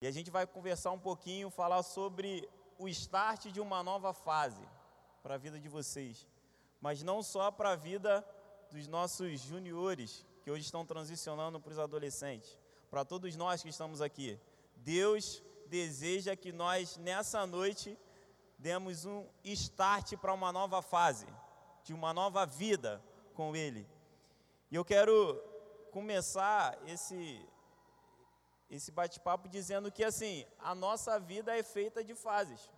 E 0.00 0.06
a 0.06 0.10
gente 0.10 0.30
vai 0.30 0.46
conversar 0.46 0.90
um 0.92 0.98
pouquinho, 0.98 1.50
falar 1.50 1.82
sobre 1.82 2.48
o 2.78 2.88
start 2.88 3.46
de 3.46 3.60
uma 3.60 3.82
nova 3.82 4.14
fase 4.14 4.66
para 5.22 5.34
a 5.34 5.38
vida 5.38 5.60
de 5.60 5.68
vocês. 5.68 6.26
Mas 6.80 7.02
não 7.02 7.22
só 7.22 7.50
para 7.50 7.72
a 7.72 7.76
vida 7.76 8.26
dos 8.70 8.86
nossos 8.86 9.40
juniores, 9.40 10.24
que 10.42 10.50
hoje 10.50 10.64
estão 10.64 10.86
transicionando 10.86 11.60
para 11.60 11.72
os 11.72 11.78
adolescentes. 11.78 12.58
Para 12.90 13.04
todos 13.04 13.36
nós 13.36 13.62
que 13.62 13.68
estamos 13.68 14.00
aqui. 14.00 14.40
Deus 14.76 15.42
deseja 15.66 16.34
que 16.34 16.50
nós, 16.50 16.96
nessa 16.96 17.46
noite, 17.46 17.98
demos 18.58 19.04
um 19.04 19.26
start 19.44 20.16
para 20.16 20.32
uma 20.32 20.50
nova 20.52 20.80
fase, 20.80 21.26
de 21.84 21.92
uma 21.92 22.12
nova 22.14 22.46
vida 22.46 23.02
com 23.34 23.54
Ele. 23.54 23.86
E 24.70 24.74
eu 24.74 24.84
quero 24.84 25.36
começar 25.90 26.78
esse, 26.86 27.46
esse 28.70 28.92
bate-papo 28.92 29.48
dizendo 29.48 29.90
que 29.90 30.04
assim, 30.04 30.46
a 30.58 30.74
nossa 30.74 31.18
vida 31.18 31.56
é 31.56 31.62
feita 31.62 32.04
de 32.04 32.14
fases. 32.14 32.70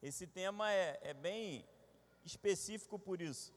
Esse 0.00 0.26
tema 0.26 0.72
é, 0.72 1.00
é 1.02 1.12
bem 1.12 1.66
específico 2.24 2.98
por 2.98 3.20
isso. 3.20 3.52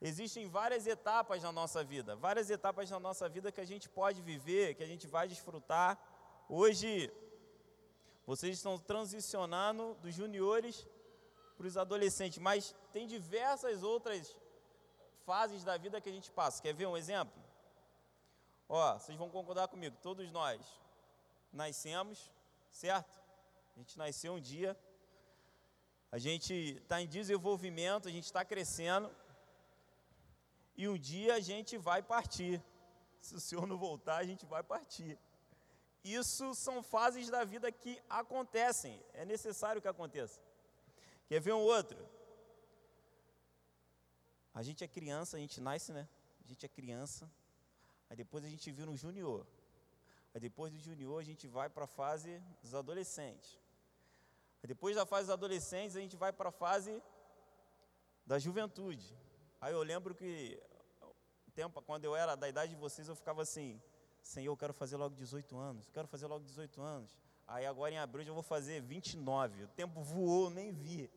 Existem 0.00 0.48
várias 0.48 0.86
etapas 0.86 1.42
na 1.42 1.52
nossa 1.52 1.82
vida, 1.84 2.16
várias 2.16 2.50
etapas 2.50 2.90
na 2.90 2.98
nossa 2.98 3.28
vida 3.28 3.52
que 3.52 3.60
a 3.60 3.64
gente 3.64 3.88
pode 3.88 4.20
viver, 4.22 4.74
que 4.74 4.82
a 4.82 4.86
gente 4.86 5.06
vai 5.06 5.28
desfrutar. 5.28 5.98
Hoje, 6.48 7.12
vocês 8.26 8.56
estão 8.56 8.78
transicionando 8.78 9.94
dos 10.02 10.14
juniores 10.14 10.86
para 11.56 11.66
os 11.66 11.76
adolescentes, 11.76 12.38
mas 12.38 12.74
tem 12.92 13.06
diversas 13.06 13.82
outras 13.82 14.34
fases 15.24 15.62
da 15.62 15.76
vida 15.76 16.00
que 16.00 16.08
a 16.08 16.12
gente 16.12 16.30
passa. 16.30 16.62
Quer 16.62 16.74
ver 16.74 16.86
um 16.86 16.96
exemplo? 16.96 17.49
Ó, 18.72 18.96
vocês 18.96 19.18
vão 19.18 19.28
concordar 19.28 19.66
comigo, 19.66 19.96
todos 20.00 20.30
nós 20.30 20.64
nascemos, 21.52 22.30
certo? 22.70 23.20
A 23.74 23.78
gente 23.80 23.98
nasceu 23.98 24.34
um 24.34 24.40
dia, 24.40 24.78
a 26.12 26.18
gente 26.18 26.54
está 26.54 27.02
em 27.02 27.08
desenvolvimento, 27.08 28.06
a 28.06 28.12
gente 28.12 28.26
está 28.26 28.44
crescendo, 28.44 29.10
e 30.76 30.86
um 30.86 30.96
dia 30.96 31.34
a 31.34 31.40
gente 31.40 31.76
vai 31.76 32.00
partir. 32.00 32.62
Se 33.20 33.34
o 33.34 33.40
Senhor 33.40 33.66
não 33.66 33.76
voltar, 33.76 34.18
a 34.18 34.24
gente 34.24 34.46
vai 34.46 34.62
partir. 34.62 35.18
Isso 36.04 36.54
são 36.54 36.80
fases 36.80 37.28
da 37.28 37.42
vida 37.42 37.72
que 37.72 38.00
acontecem, 38.08 39.04
é 39.14 39.24
necessário 39.24 39.82
que 39.82 39.88
aconteça. 39.88 40.40
Quer 41.26 41.40
ver 41.40 41.54
um 41.54 41.60
outro? 41.76 41.98
A 44.54 44.62
gente 44.62 44.84
é 44.84 44.86
criança, 44.86 45.38
a 45.38 45.40
gente 45.40 45.60
nasce, 45.60 45.92
né? 45.92 46.08
A 46.44 46.46
gente 46.46 46.64
é 46.64 46.68
criança, 46.68 47.28
Aí 48.10 48.16
depois 48.16 48.44
a 48.44 48.48
gente 48.48 48.70
vira 48.70 48.90
um 48.90 48.96
junior. 48.96 49.46
Aí 50.34 50.40
depois 50.40 50.72
do 50.72 50.78
junior 50.78 51.20
a 51.20 51.24
gente 51.24 51.46
vai 51.48 51.70
para 51.70 51.84
a 51.84 51.86
fase 51.86 52.42
dos 52.60 52.74
adolescentes. 52.74 53.58
Aí 54.62 54.66
depois 54.66 54.94
da 54.96 55.06
fase 55.06 55.28
dos 55.28 55.32
adolescentes 55.32 55.96
a 55.96 56.00
gente 56.00 56.16
vai 56.16 56.32
para 56.32 56.50
a 56.50 56.52
fase 56.52 57.02
da 58.26 58.38
juventude. 58.38 59.16
Aí 59.60 59.72
eu 59.72 59.82
lembro 59.82 60.14
que 60.14 60.60
tempo, 61.60 61.82
quando 61.82 62.04
eu 62.04 62.16
era 62.16 62.34
da 62.36 62.48
idade 62.48 62.74
de 62.74 62.80
vocês, 62.80 63.06
eu 63.06 63.14
ficava 63.14 63.42
assim, 63.42 63.80
Senhor, 64.22 64.52
eu 64.52 64.56
quero 64.56 64.72
fazer 64.72 64.96
logo 64.96 65.14
18 65.14 65.58
anos, 65.58 65.86
eu 65.86 65.92
quero 65.92 66.08
fazer 66.08 66.26
logo 66.26 66.44
18 66.44 66.80
anos. 66.80 67.18
Aí 67.46 67.66
agora 67.66 67.92
em 67.92 67.98
abril 67.98 68.24
eu 68.26 68.32
vou 68.32 68.42
fazer 68.42 68.80
29. 68.80 69.64
O 69.64 69.68
tempo 69.68 70.02
voou, 70.02 70.48
nem 70.48 70.72
vi. 70.72 71.10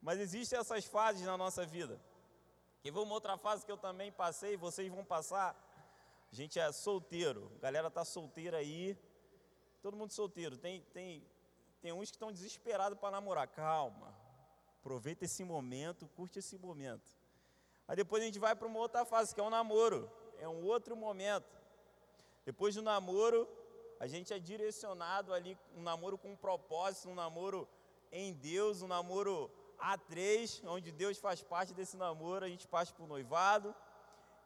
Mas 0.00 0.18
existem 0.20 0.58
essas 0.58 0.84
fases 0.86 1.26
na 1.26 1.36
nossa 1.36 1.66
vida. 1.66 2.00
E 2.84 2.90
vou 2.90 3.04
uma 3.04 3.14
outra 3.14 3.36
fase 3.36 3.64
que 3.66 3.70
eu 3.70 3.76
também 3.76 4.10
passei, 4.10 4.56
vocês 4.56 4.88
vão 4.90 5.04
passar, 5.04 5.54
a 6.32 6.34
gente 6.34 6.58
é 6.58 6.72
solteiro, 6.72 7.52
a 7.58 7.60
galera 7.60 7.90
tá 7.90 8.06
solteira 8.06 8.56
aí, 8.56 8.96
todo 9.82 9.94
mundo 9.94 10.12
solteiro. 10.12 10.56
Tem, 10.56 10.80
tem, 10.94 11.22
tem 11.82 11.92
uns 11.92 12.10
que 12.10 12.16
estão 12.16 12.32
desesperados 12.32 12.98
para 12.98 13.10
namorar. 13.10 13.46
Calma, 13.48 14.16
aproveita 14.80 15.26
esse 15.26 15.44
momento, 15.44 16.08
curte 16.16 16.38
esse 16.38 16.56
momento. 16.56 17.18
Aí 17.86 17.96
depois 17.96 18.22
a 18.22 18.26
gente 18.26 18.38
vai 18.38 18.56
para 18.56 18.66
uma 18.66 18.78
outra 18.78 19.04
fase, 19.04 19.34
que 19.34 19.40
é 19.42 19.44
o 19.44 19.50
namoro. 19.50 20.10
É 20.38 20.48
um 20.48 20.64
outro 20.64 20.96
momento. 20.96 21.54
Depois 22.46 22.74
do 22.74 22.80
namoro, 22.80 23.46
a 24.00 24.06
gente 24.06 24.32
é 24.32 24.38
direcionado 24.38 25.34
ali, 25.34 25.56
um 25.76 25.82
namoro 25.82 26.16
com 26.16 26.32
um 26.32 26.36
propósito, 26.36 27.10
um 27.10 27.14
namoro 27.14 27.68
em 28.10 28.32
Deus, 28.32 28.80
um 28.80 28.88
namoro 28.88 29.50
a 29.78 29.98
três, 29.98 30.62
onde 30.64 30.90
Deus 30.90 31.18
faz 31.18 31.42
parte 31.42 31.74
desse 31.74 31.98
namoro, 31.98 32.46
a 32.46 32.48
gente 32.48 32.66
parte 32.66 32.90
para 32.94 33.04
o 33.04 33.06
noivado, 33.06 33.74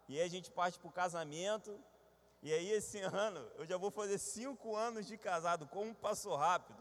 e 0.08 0.18
aí 0.18 0.26
a 0.26 0.30
gente 0.30 0.50
parte 0.50 0.78
para 0.78 0.88
o 0.88 0.92
casamento. 0.92 1.78
E 2.42 2.52
aí 2.52 2.70
esse 2.70 3.00
ano 3.02 3.40
eu 3.56 3.66
já 3.66 3.76
vou 3.76 3.90
fazer 3.90 4.18
cinco 4.18 4.76
anos 4.76 5.06
de 5.06 5.16
casado, 5.16 5.66
como 5.66 5.94
passou 5.94 6.36
rápido. 6.36 6.78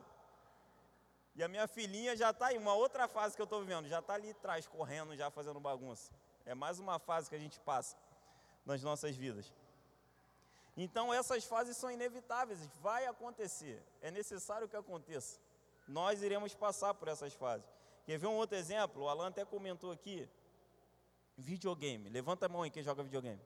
E 1.35 1.44
a 1.44 1.47
minha 1.47 1.68
filhinha 1.68 2.16
já 2.16 2.30
está 2.30 2.53
em 2.53 2.58
uma 2.58 2.74
outra 2.74 3.08
fase 3.08 3.35
que 3.35 3.41
eu 3.41 3.46
estou 3.46 3.59
vivendo, 3.59 3.88
já 3.90 4.00
está 4.00 4.14
ali 4.14 4.31
atrás, 4.31 4.66
correndo, 4.68 5.16
já 5.18 5.30
fazendo 5.30 5.59
bagunça. 5.59 6.12
É 6.46 6.56
mais 6.56 6.80
uma 6.80 6.97
fase 6.97 7.30
que 7.30 7.35
a 7.35 7.40
gente 7.40 7.59
passa 7.59 7.97
nas 8.66 8.81
nossas 8.81 9.16
vidas. 9.16 9.52
Então 10.78 11.14
essas 11.14 11.44
fases 11.44 11.75
são 11.75 11.91
inevitáveis, 11.91 12.59
vai 12.81 13.06
acontecer, 13.06 13.81
é 14.02 14.12
necessário 14.12 14.68
que 14.68 14.75
aconteça. 14.75 15.40
Nós 15.88 16.22
iremos 16.22 16.53
passar 16.53 16.94
por 16.94 17.08
essas 17.08 17.34
fases. 17.34 17.68
Quer 18.06 18.18
ver 18.18 18.28
um 18.28 18.35
outro 18.35 18.58
exemplo? 18.58 19.03
O 19.03 19.09
Alan 19.09 19.28
até 19.28 19.44
comentou 19.46 19.91
aqui, 19.91 20.30
Videogame. 21.38 22.09
Levanta 22.09 22.46
a 22.46 22.50
mão 22.50 22.63
aí 22.63 22.69
quem 22.69 22.84
joga 22.84 23.03
videogame. 23.03 23.41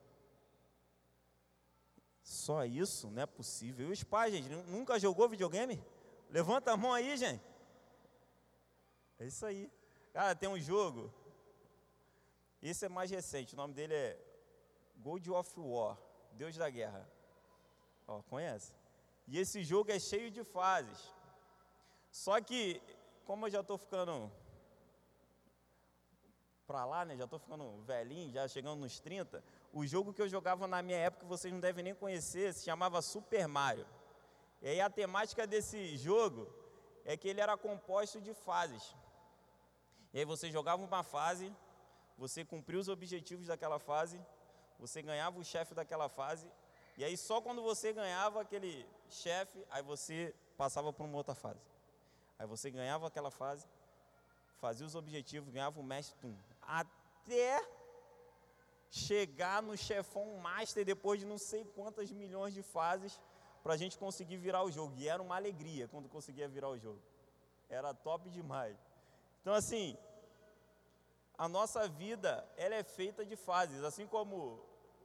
Só 2.21 2.63
isso? 2.63 3.09
Não 3.09 3.23
é 3.23 3.25
possível. 3.25 3.89
E 3.89 3.91
os 3.91 4.03
pais, 4.03 4.33
gente, 4.33 4.49
nunca 4.69 4.99
jogou 4.99 5.27
videogame? 5.27 5.83
Levanta 6.29 6.71
a 6.71 6.77
mão 6.77 6.93
aí, 6.93 7.17
gente. 7.17 7.43
É 9.17 9.25
isso 9.25 9.45
aí. 9.45 9.71
Cara, 10.13 10.35
tem 10.35 10.47
um 10.47 10.59
jogo. 10.59 11.11
Esse 12.61 12.85
é 12.85 12.89
mais 12.89 13.09
recente. 13.09 13.53
O 13.53 13.57
nome 13.57 13.73
dele 13.73 13.93
é 13.93 14.19
God 14.97 15.27
of 15.29 15.59
War. 15.59 15.97
Deus 16.33 16.55
da 16.55 16.69
Guerra. 16.69 17.09
Ó, 18.07 18.21
conhece? 18.23 18.73
E 19.27 19.37
esse 19.37 19.63
jogo 19.63 19.91
é 19.91 19.99
cheio 19.99 20.29
de 20.29 20.43
fases. 20.43 21.13
Só 22.11 22.39
que, 22.41 22.81
como 23.25 23.45
eu 23.45 23.49
já 23.51 23.61
estou 23.61 23.77
ficando 23.77 24.31
para 26.69 26.85
lá, 26.85 27.03
né? 27.03 27.17
Já 27.17 27.23
estou 27.23 27.39
ficando 27.39 27.81
velhinho, 27.81 28.31
já 28.31 28.47
chegando 28.47 28.79
nos 28.79 28.99
30. 28.99 29.43
O 29.73 29.87
jogo 29.87 30.13
que 30.13 30.21
eu 30.21 30.29
jogava 30.29 30.67
na 30.67 30.83
minha 30.83 30.99
época, 30.99 31.25
vocês 31.25 31.51
não 31.51 31.59
devem 31.59 31.83
nem 31.83 31.95
conhecer, 31.95 32.53
se 32.53 32.63
chamava 32.63 33.01
Super 33.01 33.47
Mario. 33.47 33.87
E 34.61 34.67
aí 34.67 34.79
a 34.79 34.87
temática 34.87 35.47
desse 35.47 35.97
jogo 35.97 36.47
é 37.03 37.17
que 37.17 37.27
ele 37.27 37.41
era 37.41 37.57
composto 37.57 38.21
de 38.21 38.35
fases. 38.35 38.95
E 40.13 40.19
aí 40.19 40.25
você 40.25 40.51
jogava 40.51 40.83
uma 40.83 41.01
fase, 41.01 41.51
você 42.15 42.45
cumpria 42.45 42.79
os 42.79 42.87
objetivos 42.87 43.47
daquela 43.47 43.79
fase, 43.79 44.21
você 44.77 45.01
ganhava 45.01 45.39
o 45.39 45.43
chefe 45.43 45.73
daquela 45.73 46.07
fase, 46.07 46.47
e 46.97 47.03
aí 47.03 47.17
só 47.17 47.41
quando 47.41 47.63
você 47.63 47.91
ganhava 47.93 48.41
aquele 48.41 48.85
chefe, 49.09 49.65
aí 49.71 49.81
você 49.81 50.35
passava 50.55 50.93
para 50.93 51.03
uma 51.03 51.17
outra 51.17 51.33
fase. 51.33 51.65
Aí 52.37 52.45
você 52.45 52.69
ganhava 52.69 53.07
aquela 53.07 53.31
fase, 53.31 53.65
fazia 54.59 54.85
os 54.85 54.93
objetivos, 54.93 55.49
ganhava 55.49 55.79
o 55.79 55.83
mestre, 55.83 56.15
tum, 56.21 56.35
até 56.69 57.67
chegar 58.91 59.61
no 59.61 59.75
chefão 59.75 60.37
master 60.37 60.85
depois 60.85 61.19
de 61.19 61.25
não 61.25 61.37
sei 61.37 61.65
quantas 61.65 62.11
milhões 62.11 62.53
de 62.53 62.61
fases 62.61 63.19
para 63.63 63.73
a 63.73 63.77
gente 63.77 63.97
conseguir 63.97 64.37
virar 64.37 64.63
o 64.63 64.71
jogo. 64.71 64.93
E 64.97 65.07
era 65.07 65.21
uma 65.21 65.35
alegria 65.35 65.87
quando 65.87 66.07
conseguia 66.07 66.47
virar 66.47 66.69
o 66.69 66.77
jogo. 66.77 67.01
Era 67.69 67.93
top 67.93 68.29
demais. 68.29 68.77
Então 69.41 69.53
assim, 69.53 69.97
a 71.37 71.47
nossa 71.47 71.87
vida 71.87 72.47
ela 72.55 72.75
é 72.75 72.83
feita 72.83 73.25
de 73.25 73.35
fases, 73.35 73.83
assim 73.83 74.05
como 74.05 74.35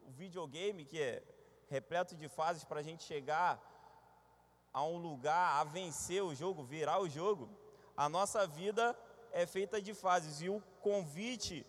o 0.06 0.10
videogame 0.10 0.84
que 0.84 1.00
é 1.00 1.22
repleto 1.69 2.14
de 2.14 2.28
fases 2.28 2.64
para 2.64 2.81
a 2.81 2.82
gente 2.82 3.04
chegar 3.04 3.58
a 4.72 4.84
um 4.84 4.99
lugar, 4.99 5.61
a 5.61 5.64
vencer 5.64 6.22
o 6.22 6.34
jogo, 6.34 6.62
virar 6.62 7.00
o 7.00 7.08
jogo. 7.08 7.49
A 7.96 8.08
nossa 8.08 8.46
vida 8.46 8.96
é 9.34 9.44
feita 9.46 9.82
de 9.82 9.92
fases 9.92 10.40
e 10.40 10.48
o 10.48 10.62
convite 10.81 11.66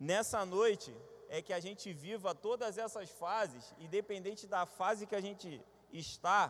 nessa 0.00 0.42
noite 0.46 0.90
é 1.28 1.42
que 1.42 1.52
a 1.52 1.60
gente 1.60 1.92
viva 1.92 2.34
todas 2.34 2.78
essas 2.78 3.10
fases, 3.10 3.74
independente 3.78 4.46
da 4.46 4.64
fase 4.64 5.06
que 5.06 5.14
a 5.14 5.20
gente 5.20 5.62
está, 5.92 6.42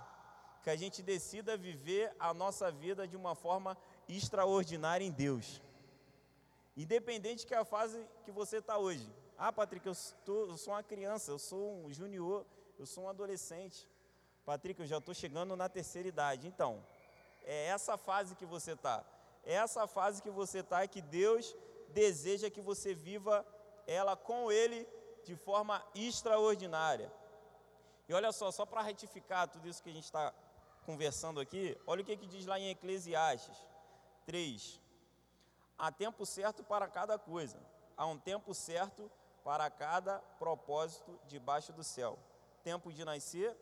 que 0.62 0.70
a 0.70 0.76
gente 0.76 1.02
decida 1.02 1.56
viver 1.56 2.14
a 2.20 2.32
nossa 2.32 2.70
vida 2.70 3.06
de 3.08 3.16
uma 3.16 3.34
forma 3.34 3.76
extraordinária 4.08 5.04
em 5.04 5.10
Deus. 5.10 5.60
Independente 6.76 7.44
que 7.44 7.54
a 7.54 7.64
fase 7.64 8.06
que 8.24 8.30
você 8.30 8.58
está 8.58 8.78
hoje. 8.78 9.12
Ah, 9.36 9.52
Patrick, 9.52 9.84
eu, 9.84 9.92
estou, 9.92 10.48
eu 10.48 10.56
sou 10.56 10.72
uma 10.72 10.84
criança, 10.84 11.32
eu 11.32 11.38
sou 11.38 11.84
um 11.84 11.92
junior, 11.92 12.46
eu 12.78 12.86
sou 12.86 13.04
um 13.04 13.08
adolescente. 13.08 13.88
Patrick, 14.44 14.78
eu 14.80 14.86
já 14.86 14.98
estou 14.98 15.14
chegando 15.14 15.56
na 15.56 15.68
terceira 15.68 16.06
idade. 16.06 16.46
Então, 16.46 16.86
é 17.42 17.66
essa 17.66 17.96
fase 17.96 18.36
que 18.36 18.46
você 18.46 18.72
está. 18.72 19.04
Essa 19.46 19.86
fase 19.86 20.20
que 20.20 20.28
você 20.28 20.58
está 20.58 20.86
que 20.88 21.00
Deus 21.00 21.56
deseja 21.90 22.50
que 22.50 22.60
você 22.60 22.92
viva 22.92 23.46
ela 23.86 24.16
com 24.16 24.50
Ele 24.50 24.86
de 25.24 25.36
forma 25.36 25.82
extraordinária. 25.94 27.10
E 28.08 28.12
olha 28.12 28.32
só, 28.32 28.50
só 28.50 28.66
para 28.66 28.82
retificar 28.82 29.48
tudo 29.48 29.68
isso 29.68 29.82
que 29.82 29.90
a 29.90 29.92
gente 29.92 30.04
está 30.04 30.34
conversando 30.84 31.40
aqui, 31.40 31.76
olha 31.86 32.02
o 32.02 32.04
que, 32.04 32.16
que 32.16 32.26
diz 32.26 32.44
lá 32.44 32.58
em 32.58 32.70
Eclesiastes 32.70 33.56
3. 34.26 34.80
Há 35.78 35.92
tempo 35.92 36.26
certo 36.26 36.64
para 36.64 36.88
cada 36.88 37.18
coisa, 37.18 37.58
há 37.96 38.06
um 38.06 38.18
tempo 38.18 38.52
certo 38.52 39.10
para 39.44 39.70
cada 39.70 40.18
propósito 40.38 41.18
debaixo 41.26 41.72
do 41.72 41.84
céu: 41.84 42.18
tempo 42.64 42.92
de 42.92 43.04
nascer, 43.04 43.56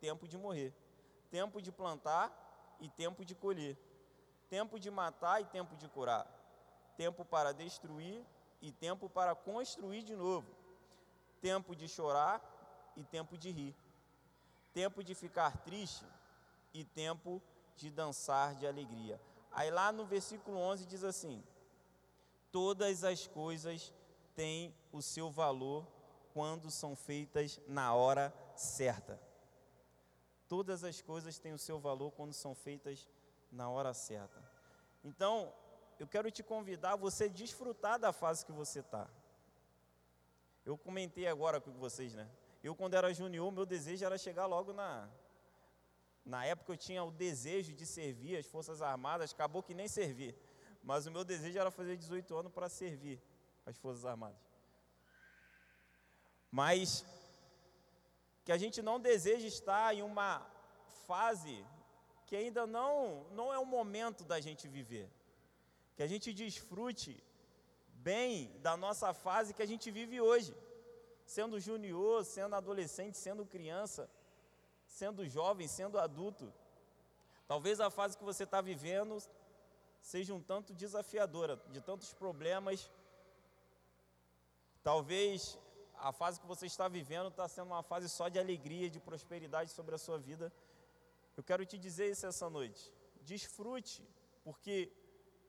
tempo 0.00 0.28
de 0.28 0.36
morrer, 0.36 0.72
tempo 1.30 1.60
de 1.60 1.72
plantar 1.72 2.76
e 2.80 2.88
tempo 2.88 3.24
de 3.24 3.34
colher, 3.34 3.76
tempo 4.54 4.78
de 4.78 4.88
matar 4.88 5.40
e 5.40 5.44
tempo 5.46 5.74
de 5.74 5.88
curar, 5.88 6.24
tempo 6.96 7.24
para 7.24 7.52
destruir 7.52 8.24
e 8.62 8.70
tempo 8.70 9.10
para 9.10 9.34
construir 9.34 10.04
de 10.04 10.14
novo, 10.14 10.48
tempo 11.40 11.74
de 11.74 11.88
chorar 11.88 12.40
e 12.94 13.02
tempo 13.02 13.36
de 13.36 13.50
rir, 13.50 13.74
tempo 14.72 15.02
de 15.02 15.12
ficar 15.12 15.56
triste 15.64 16.06
e 16.72 16.84
tempo 16.84 17.42
de 17.74 17.90
dançar 17.90 18.54
de 18.54 18.64
alegria. 18.64 19.20
Aí 19.50 19.72
lá 19.72 19.90
no 19.90 20.06
versículo 20.06 20.56
11 20.56 20.86
diz 20.86 21.02
assim: 21.02 21.42
Todas 22.52 23.02
as 23.02 23.26
coisas 23.26 23.92
têm 24.36 24.72
o 24.92 25.02
seu 25.02 25.32
valor 25.32 25.84
quando 26.32 26.70
são 26.70 26.94
feitas 26.94 27.60
na 27.66 27.92
hora 27.92 28.32
certa. 28.54 29.20
Todas 30.46 30.84
as 30.84 31.02
coisas 31.02 31.40
têm 31.40 31.52
o 31.52 31.58
seu 31.58 31.80
valor 31.80 32.12
quando 32.12 32.32
são 32.32 32.54
feitas 32.54 33.08
na 33.54 33.68
hora 33.70 33.94
certa. 33.94 34.43
Então, 35.04 35.52
eu 35.98 36.06
quero 36.06 36.30
te 36.30 36.42
convidar 36.42 36.92
a 36.94 36.96
você 36.96 37.28
desfrutar 37.28 37.98
da 37.98 38.12
fase 38.12 38.44
que 38.44 38.52
você 38.52 38.80
está. 38.80 39.06
Eu 40.64 40.78
comentei 40.78 41.26
agora 41.28 41.60
com 41.60 41.72
vocês, 41.72 42.14
né? 42.14 42.28
Eu, 42.62 42.74
quando 42.74 42.94
era 42.94 43.12
junior, 43.12 43.52
meu 43.52 43.66
desejo 43.66 44.04
era 44.04 44.16
chegar 44.16 44.46
logo 44.46 44.72
na, 44.72 45.08
na 46.24 46.46
época 46.46 46.72
eu 46.72 46.76
tinha 46.76 47.04
o 47.04 47.10
desejo 47.10 47.74
de 47.74 47.84
servir 47.84 48.38
as 48.38 48.46
Forças 48.46 48.80
Armadas, 48.80 49.32
acabou 49.32 49.62
que 49.62 49.74
nem 49.74 49.86
servir. 49.86 50.34
Mas 50.82 51.06
o 51.06 51.10
meu 51.10 51.22
desejo 51.22 51.58
era 51.58 51.70
fazer 51.70 51.96
18 51.96 52.34
anos 52.34 52.52
para 52.52 52.68
servir 52.68 53.22
as 53.66 53.76
Forças 53.76 54.06
Armadas. 54.06 54.40
Mas 56.50 57.04
que 58.44 58.52
a 58.52 58.56
gente 58.56 58.80
não 58.80 58.98
deseja 58.98 59.46
estar 59.46 59.94
em 59.94 60.02
uma 60.02 60.46
fase 61.06 61.64
que 62.34 62.40
ainda 62.44 62.66
não, 62.66 63.24
não 63.38 63.54
é 63.54 63.58
o 63.58 63.66
momento 63.66 64.24
da 64.24 64.40
gente 64.40 64.66
viver. 64.66 65.08
Que 65.94 66.02
a 66.02 66.06
gente 66.12 66.32
desfrute 66.32 67.22
bem 68.10 68.50
da 68.66 68.76
nossa 68.76 69.14
fase 69.14 69.54
que 69.54 69.62
a 69.62 69.70
gente 69.72 69.88
vive 69.98 70.20
hoje. 70.20 70.52
Sendo 71.24 71.60
junior, 71.60 72.24
sendo 72.24 72.56
adolescente, 72.56 73.16
sendo 73.16 73.46
criança 73.46 74.10
sendo 74.94 75.26
jovem, 75.26 75.66
sendo 75.66 75.98
adulto. 75.98 76.52
Talvez 77.46 77.80
a 77.80 77.90
fase 77.90 78.16
que 78.16 78.24
você 78.24 78.44
está 78.44 78.60
vivendo 78.60 79.18
seja 80.00 80.34
um 80.34 80.40
tanto 80.40 80.72
desafiadora, 80.72 81.60
de 81.70 81.80
tantos 81.80 82.12
problemas. 82.12 82.90
Talvez 84.82 85.58
a 85.96 86.12
fase 86.12 86.40
que 86.40 86.46
você 86.46 86.66
está 86.66 86.86
vivendo 86.88 87.28
está 87.28 87.48
sendo 87.48 87.68
uma 87.68 87.82
fase 87.82 88.08
só 88.08 88.28
de 88.28 88.38
alegria, 88.38 88.88
de 88.90 89.00
prosperidade 89.00 89.70
sobre 89.70 89.94
a 89.94 89.98
sua 89.98 90.18
vida. 90.18 90.52
Eu 91.36 91.42
quero 91.42 91.66
te 91.66 91.76
dizer 91.76 92.10
isso 92.10 92.26
essa 92.26 92.48
noite. 92.48 92.92
Desfrute, 93.22 94.06
porque 94.42 94.92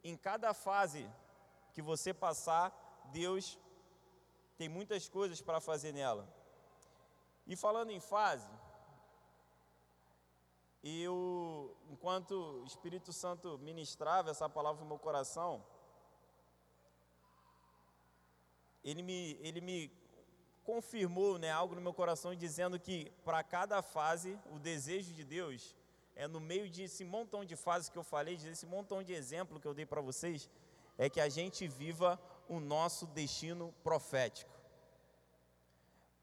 em 0.04 0.16
cada 0.18 0.54
fase 0.54 1.10
que 1.74 1.82
você 1.82 2.14
passar, 2.14 2.74
Deus 3.12 3.60
tem 4.58 4.70
muitas 4.70 5.08
coisas 5.10 5.42
para 5.42 5.60
fazer 5.60 5.92
nela. 5.92 6.28
E 7.46 7.56
falando 7.56 7.92
em 7.92 8.00
fase, 8.00 8.50
eu, 10.84 11.76
enquanto 11.90 12.32
o 12.32 12.66
Espírito 12.66 13.12
Santo 13.12 13.58
ministrava 13.60 14.32
essa 14.32 14.48
palavra 14.50 14.82
no 14.82 14.88
meu 14.88 15.00
coração, 15.00 15.66
ele 18.84 19.02
me, 19.02 19.34
ele 19.42 19.62
me 19.62 19.92
confirmou 20.66 21.38
né, 21.38 21.52
algo 21.52 21.76
no 21.76 21.82
meu 21.82 21.94
coração 21.94 22.36
dizendo 22.36 22.80
que 22.80 23.12
para 23.24 23.44
cada 23.44 23.82
fase 23.82 24.38
o 24.52 24.60
desejo 24.60 25.14
de 25.14 25.24
Deus 25.24 25.76
é 26.16 26.28
no 26.28 26.40
meio 26.40 26.70
desse 26.70 27.04
montão 27.04 27.46
de 27.46 27.56
fases 27.56 27.90
que 27.90 27.98
eu 27.98 28.04
falei, 28.04 28.38
desse 28.38 28.66
montão 28.66 29.04
de 29.04 29.14
exemplo 29.14 29.60
que 29.60 29.68
eu 29.68 29.74
dei 29.74 29.86
para 29.86 30.02
vocês, 30.02 30.50
é 30.98 31.10
que 31.10 31.20
a 31.20 31.30
gente 31.30 31.68
viva 31.68 32.20
o 32.48 32.60
nosso 32.60 33.06
destino 33.08 33.74
profético 33.84 34.56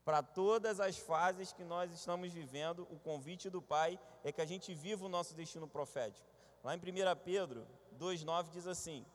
para 0.04 0.22
todas 0.22 0.80
as 0.80 0.98
fases 0.98 1.52
que 1.52 1.62
nós 1.62 1.92
estamos 1.92 2.32
vivendo, 2.32 2.86
o 2.90 2.98
convite 2.98 3.48
do 3.48 3.62
Pai 3.62 3.98
é 4.24 4.32
que 4.32 4.40
a 4.40 4.44
gente 4.44 4.74
viva 4.74 5.04
o 5.04 5.08
nosso 5.08 5.34
destino 5.34 5.68
profético. 5.68 6.26
Lá 6.62 6.74
em 6.74 6.78
1 6.78 6.82
Pedro 7.24 7.66
2,9 7.98 8.50
diz 8.50 8.66
assim: 8.66 9.06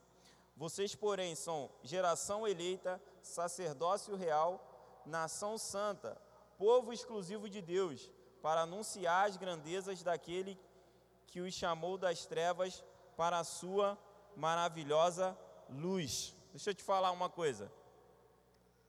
Vocês, 0.56 0.96
porém, 0.96 1.36
são 1.36 1.70
geração 1.84 2.48
eleita, 2.48 3.02
sacerdócio 3.22 4.16
real, 4.16 4.77
nação 5.08 5.58
santa, 5.58 6.20
povo 6.58 6.94
exclusivo 6.94 7.50
de 7.50 7.62
Deus, 7.62 8.12
para 8.42 8.62
anunciar 8.62 9.28
as 9.28 9.38
grandezas 9.38 10.04
daquele 10.04 10.60
que 11.26 11.42
os 11.42 11.54
chamou 11.54 11.98
das 11.98 12.26
trevas 12.26 12.84
para 13.16 13.40
a 13.40 13.44
sua 13.44 13.98
maravilhosa 14.36 15.38
luz. 15.70 16.34
Deixa 16.52 16.70
eu 16.70 16.76
te 16.76 16.84
falar 16.84 17.12
uma 17.12 17.30
coisa 17.30 17.72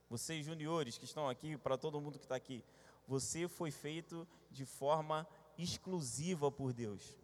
vocês 0.08 0.44
juniores 0.44 0.96
que 0.96 1.04
estão 1.04 1.28
aqui, 1.28 1.56
para 1.58 1.76
todo 1.76 2.00
mundo 2.00 2.18
que 2.18 2.24
está 2.24 2.36
aqui, 2.36 2.64
você 3.06 3.46
foi 3.46 3.70
feito 3.70 4.26
de 4.50 4.64
forma 4.64 5.26
exclusiva 5.56 6.50
por 6.50 6.72
Deus. 6.72 7.16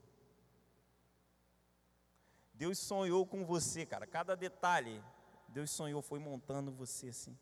Deus 2.52 2.79
sonhou 2.79 3.26
com 3.26 3.44
você, 3.44 3.85
cara, 3.87 4.06
cada 4.06 4.37
detalhe. 4.37 5.02
Deus 5.49 5.70
sonhou, 5.70 6.02
foi 6.02 6.19
montando 6.19 6.70
você 6.70 7.08
assim. 7.08 7.37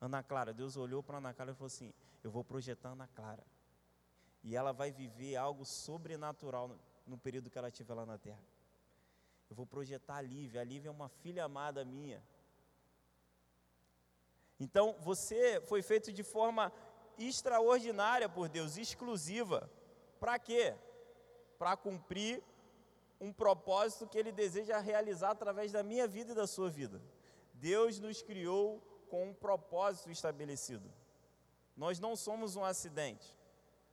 Ana 0.00 0.22
Clara, 0.22 0.52
Deus 0.52 0.76
olhou 0.76 1.02
para 1.02 1.18
Ana 1.18 1.32
Clara 1.32 1.52
e 1.52 1.54
falou 1.54 1.66
assim: 1.66 1.92
Eu 2.22 2.30
vou 2.30 2.44
projetar 2.44 2.90
Ana 2.90 3.08
Clara. 3.08 3.44
E 4.42 4.54
ela 4.54 4.72
vai 4.72 4.92
viver 4.92 5.36
algo 5.36 5.64
sobrenatural 5.64 6.68
no, 6.68 6.78
no 7.06 7.18
período 7.18 7.50
que 7.50 7.58
ela 7.58 7.68
estiver 7.68 7.94
lá 7.94 8.06
na 8.06 8.18
terra. 8.18 8.42
Eu 9.48 9.56
vou 9.56 9.66
projetar 9.66 10.16
a 10.16 10.20
Lívia. 10.20 10.60
A 10.60 10.64
Lívia 10.64 10.88
é 10.88 10.92
uma 10.92 11.08
filha 11.08 11.44
amada 11.44 11.84
minha. 11.84 12.22
Então, 14.58 14.96
você 15.00 15.60
foi 15.62 15.82
feito 15.82 16.12
de 16.12 16.22
forma 16.22 16.72
extraordinária 17.18 18.28
por 18.28 18.48
Deus, 18.48 18.76
exclusiva. 18.76 19.70
Para 20.18 20.38
quê? 20.38 20.74
Para 21.58 21.76
cumprir 21.76 22.42
um 23.20 23.32
propósito 23.32 24.06
que 24.06 24.18
Ele 24.18 24.32
deseja 24.32 24.78
realizar 24.78 25.30
através 25.30 25.72
da 25.72 25.82
minha 25.82 26.06
vida 26.06 26.32
e 26.32 26.34
da 26.34 26.46
sua 26.46 26.70
vida. 26.70 27.00
Deus 27.54 27.98
nos 27.98 28.22
criou 28.22 28.82
com 29.06 29.28
um 29.28 29.34
propósito 29.34 30.10
estabelecido. 30.10 30.92
Nós 31.76 31.98
não 31.98 32.16
somos 32.16 32.56
um 32.56 32.64
acidente. 32.64 33.36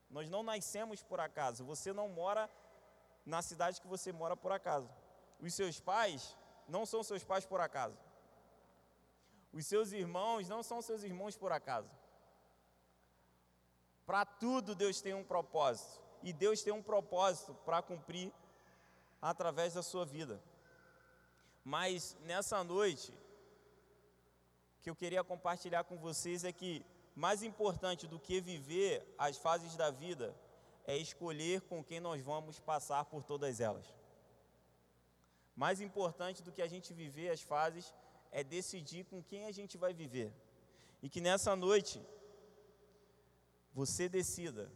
Nós 0.09 0.29
não 0.29 0.43
nascemos 0.43 1.01
por 1.03 1.19
acaso. 1.19 1.65
Você 1.65 1.91
não 1.91 2.07
mora 2.09 2.49
na 3.25 3.41
cidade 3.41 3.81
que 3.81 3.87
você 3.87 4.11
mora 4.11 4.35
por 4.35 4.51
acaso. 4.51 4.89
Os 5.39 5.53
seus 5.53 5.79
pais 5.79 6.37
não 6.67 6.85
são 6.85 7.03
seus 7.03 7.23
pais 7.23 7.45
por 7.45 7.59
acaso. 7.59 7.97
Os 9.51 9.65
seus 9.65 9.91
irmãos 9.91 10.47
não 10.47 10.63
são 10.63 10.81
seus 10.81 11.03
irmãos 11.03 11.37
por 11.37 11.51
acaso. 11.51 11.89
Para 14.05 14.25
tudo 14.25 14.75
Deus 14.75 15.01
tem 15.01 15.13
um 15.13 15.23
propósito. 15.23 16.01
E 16.21 16.31
Deus 16.31 16.61
tem 16.63 16.71
um 16.73 16.81
propósito 16.81 17.53
para 17.65 17.81
cumprir 17.81 18.31
através 19.21 19.73
da 19.73 19.83
sua 19.83 20.05
vida. 20.05 20.41
Mas 21.63 22.17
nessa 22.21 22.63
noite, 22.63 23.13
que 24.83 24.89
eu 24.89 24.95
queria 24.95 25.23
compartilhar 25.23 25.85
com 25.85 25.97
vocês 25.97 26.43
é 26.43 26.51
que 26.51 26.85
mais 27.15 27.41
importante 27.41 28.05
do 28.05 28.19
que 28.19 28.41
viver 28.41 28.93
as 29.17 29.37
fases 29.37 29.77
da 29.77 29.89
vida 29.89 30.35
é 30.85 30.97
escolher 30.97 31.61
com 31.61 31.81
quem 31.81 32.01
nós 32.01 32.21
vamos 32.21 32.59
passar 32.59 33.05
por 33.05 33.23
todas 33.23 33.61
elas. 33.61 33.85
Mais 35.55 35.79
importante 35.79 36.43
do 36.43 36.51
que 36.51 36.61
a 36.61 36.67
gente 36.67 36.93
viver 36.93 37.29
as 37.29 37.41
fases 37.41 37.93
é 38.29 38.43
decidir 38.43 39.05
com 39.05 39.23
quem 39.23 39.45
a 39.45 39.53
gente 39.53 39.77
vai 39.77 39.93
viver. 39.93 40.33
E 41.01 41.07
que 41.07 41.21
nessa 41.21 41.55
noite 41.55 42.01
você 43.73 44.09
decida, 44.09 44.69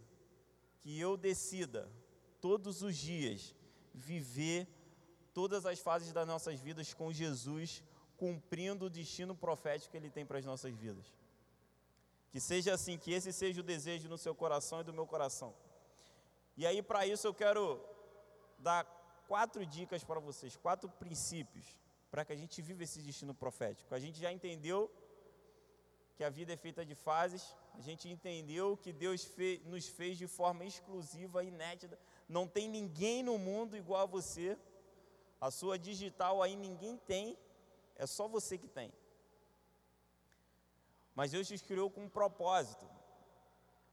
que 0.79 0.97
eu 0.97 1.17
decida 1.17 1.91
todos 2.39 2.81
os 2.81 2.95
dias 2.95 3.53
viver 3.93 4.67
todas 5.33 5.65
as 5.65 5.79
fases 5.79 6.13
das 6.13 6.25
nossas 6.25 6.61
vidas 6.61 6.93
com 6.93 7.11
Jesus, 7.11 7.83
cumprindo 8.17 8.86
o 8.86 8.89
destino 8.89 9.36
profético 9.36 9.91
que 9.91 9.97
ele 9.97 10.09
tem 10.09 10.25
para 10.25 10.39
as 10.39 10.45
nossas 10.45 10.74
vidas. 10.75 11.05
Que 12.31 12.39
seja 12.39 12.74
assim, 12.74 12.97
que 12.97 13.12
esse 13.12 13.31
seja 13.31 13.62
o 13.62 13.63
desejo 13.63 14.09
no 14.09 14.17
seu 14.17 14.36
coração 14.36 14.81
e 14.81 14.83
do 14.83 14.93
meu 14.93 15.07
coração. 15.07 15.53
E 16.57 16.65
aí, 16.65 16.81
para 16.81 17.05
isso, 17.05 17.25
eu 17.27 17.33
quero 17.33 17.79
dar 18.57 18.83
quatro 19.27 19.65
dicas 19.65 20.03
para 20.03 20.19
vocês, 20.19 20.55
quatro 20.55 20.89
princípios 20.89 21.77
para 22.09 22.24
que 22.25 22.33
a 22.33 22.36
gente 22.36 22.62
viva 22.62 22.83
esse 22.83 23.01
destino 23.01 23.33
profético. 23.33 23.93
A 23.93 24.00
gente 24.00 24.19
já 24.19 24.31
entendeu 24.31 24.91
que 26.15 26.24
a 26.24 26.29
vida 26.29 26.53
é 26.53 26.57
feita 26.57 26.83
de 26.86 26.95
fases, 26.95 27.55
a 27.75 27.81
gente 27.81 28.09
entendeu 28.09 28.75
que 28.75 28.91
Deus 28.91 29.29
nos 29.65 29.88
fez 29.88 30.17
de 30.17 30.27
forma 30.27 30.65
exclusiva, 30.65 31.43
inédita. 31.43 32.00
Não 32.27 32.47
tem 32.47 32.67
ninguém 32.67 33.21
no 33.21 33.38
mundo 33.38 33.77
igual 33.77 34.01
a 34.01 34.05
você. 34.05 34.57
A 35.39 35.51
sua 35.51 35.77
digital 35.77 36.41
aí 36.41 36.55
ninguém 36.55 36.97
tem, 36.97 37.38
é 37.97 38.05
só 38.05 38.27
você 38.27 38.57
que 38.57 38.67
tem. 38.67 38.91
Mas 41.13 41.31
Deus 41.31 41.47
te 41.47 41.57
criou 41.57 41.89
com 41.89 42.05
um 42.05 42.09
propósito, 42.09 42.87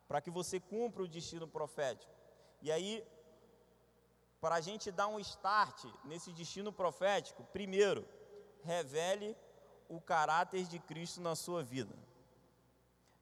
para 0.07 0.21
que 0.21 0.31
você 0.31 0.61
cumpra 0.61 1.03
o 1.03 1.09
destino 1.09 1.49
profético. 1.49 2.13
E 2.61 2.71
aí, 2.71 3.03
para 4.41 4.57
a 4.57 4.61
gente 4.61 4.93
dar 4.93 5.09
um 5.09 5.19
start 5.19 5.85
nesse 6.05 6.33
destino 6.33 6.73
profético, 6.73 7.43
primeiro, 7.45 8.07
revele 8.63 9.37
o 9.89 10.01
caráter 10.01 10.65
de 10.67 10.79
Cristo 10.79 11.21
na 11.21 11.35
sua 11.35 11.63
vida 11.63 11.97